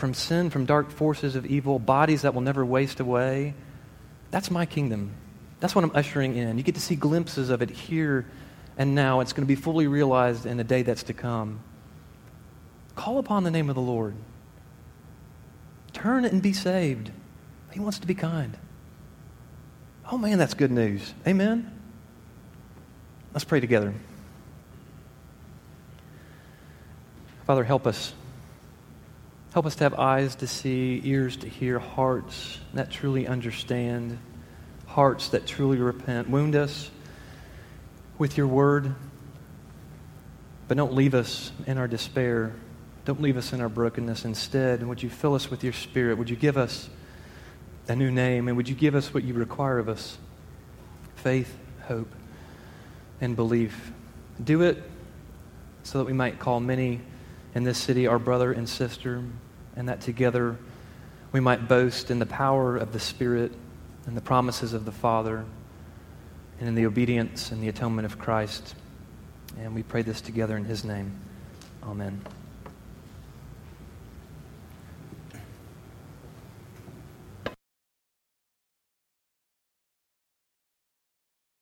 from 0.00 0.14
sin, 0.14 0.50
from 0.50 0.64
dark 0.64 0.90
forces 0.90 1.36
of 1.36 1.46
evil, 1.46 1.78
bodies 1.78 2.22
that 2.22 2.34
will 2.34 2.40
never 2.40 2.64
waste 2.64 2.98
away? 2.98 3.54
That's 4.32 4.50
my 4.50 4.66
kingdom. 4.66 5.12
That's 5.60 5.74
what 5.74 5.84
I'm 5.84 5.94
ushering 5.94 6.36
in. 6.36 6.56
You 6.56 6.64
get 6.64 6.74
to 6.74 6.80
see 6.80 6.96
glimpses 6.96 7.50
of 7.50 7.62
it 7.62 7.70
here 7.70 8.26
and 8.78 8.94
now. 8.94 9.20
It's 9.20 9.32
going 9.32 9.46
to 9.46 9.48
be 9.48 9.60
fully 9.60 9.86
realized 9.86 10.46
in 10.46 10.56
the 10.56 10.64
day 10.64 10.82
that's 10.82 11.04
to 11.04 11.12
come. 11.12 11.60
Call 12.96 13.18
upon 13.18 13.44
the 13.44 13.50
name 13.50 13.68
of 13.68 13.74
the 13.74 13.82
Lord. 13.82 14.14
Turn 15.92 16.24
and 16.24 16.42
be 16.42 16.52
saved. 16.52 17.10
He 17.72 17.78
wants 17.78 17.98
to 17.98 18.06
be 18.06 18.14
kind. 18.14 18.56
Oh 20.10 20.18
man, 20.18 20.38
that's 20.38 20.54
good 20.54 20.72
news. 20.72 21.14
Amen? 21.26 21.70
Let's 23.32 23.44
pray 23.44 23.60
together. 23.60 23.94
Father, 27.46 27.64
help 27.64 27.86
us. 27.86 28.12
Help 29.52 29.66
us 29.66 29.74
to 29.76 29.84
have 29.84 29.94
eyes 29.94 30.36
to 30.36 30.46
see, 30.46 31.00
ears 31.04 31.36
to 31.38 31.48
hear, 31.48 31.78
hearts 31.78 32.58
that 32.74 32.90
truly 32.90 33.26
understand, 33.26 34.18
hearts 34.86 35.30
that 35.30 35.46
truly 35.46 35.78
repent. 35.78 36.30
Wound 36.30 36.54
us 36.54 36.90
with 38.18 38.36
your 38.36 38.46
word, 38.46 38.94
but 40.68 40.76
don't 40.76 40.94
leave 40.94 41.14
us 41.14 41.50
in 41.66 41.78
our 41.78 41.88
despair. 41.88 42.54
Don't 43.04 43.20
leave 43.20 43.36
us 43.36 43.52
in 43.52 43.60
our 43.60 43.68
brokenness. 43.68 44.24
Instead, 44.24 44.86
would 44.86 45.02
you 45.02 45.10
fill 45.10 45.34
us 45.34 45.50
with 45.50 45.64
your 45.64 45.72
spirit? 45.72 46.18
Would 46.18 46.30
you 46.30 46.36
give 46.36 46.56
us 46.56 46.88
a 47.90 47.96
new 47.96 48.10
name. 48.10 48.48
And 48.48 48.56
would 48.56 48.68
you 48.68 48.74
give 48.74 48.94
us 48.94 49.12
what 49.12 49.24
you 49.24 49.34
require 49.34 49.78
of 49.78 49.88
us? 49.88 50.16
Faith, 51.16 51.54
hope, 51.82 52.12
and 53.20 53.34
belief. 53.34 53.92
Do 54.42 54.62
it 54.62 54.82
so 55.82 55.98
that 55.98 56.04
we 56.04 56.12
might 56.12 56.38
call 56.38 56.60
many 56.60 57.00
in 57.54 57.64
this 57.64 57.78
city 57.78 58.06
our 58.06 58.18
brother 58.18 58.52
and 58.52 58.68
sister, 58.68 59.22
and 59.76 59.88
that 59.88 60.00
together 60.00 60.56
we 61.32 61.40
might 61.40 61.68
boast 61.68 62.10
in 62.10 62.18
the 62.18 62.26
power 62.26 62.76
of 62.76 62.92
the 62.92 63.00
Spirit 63.00 63.52
and 64.06 64.16
the 64.16 64.20
promises 64.20 64.72
of 64.72 64.84
the 64.84 64.92
Father 64.92 65.44
and 66.58 66.68
in 66.68 66.74
the 66.74 66.86
obedience 66.86 67.52
and 67.52 67.62
the 67.62 67.68
atonement 67.68 68.06
of 68.06 68.18
Christ. 68.18 68.74
And 69.58 69.74
we 69.74 69.82
pray 69.82 70.02
this 70.02 70.20
together 70.20 70.56
in 70.56 70.64
His 70.64 70.84
name. 70.84 71.12
Amen. 71.82 72.20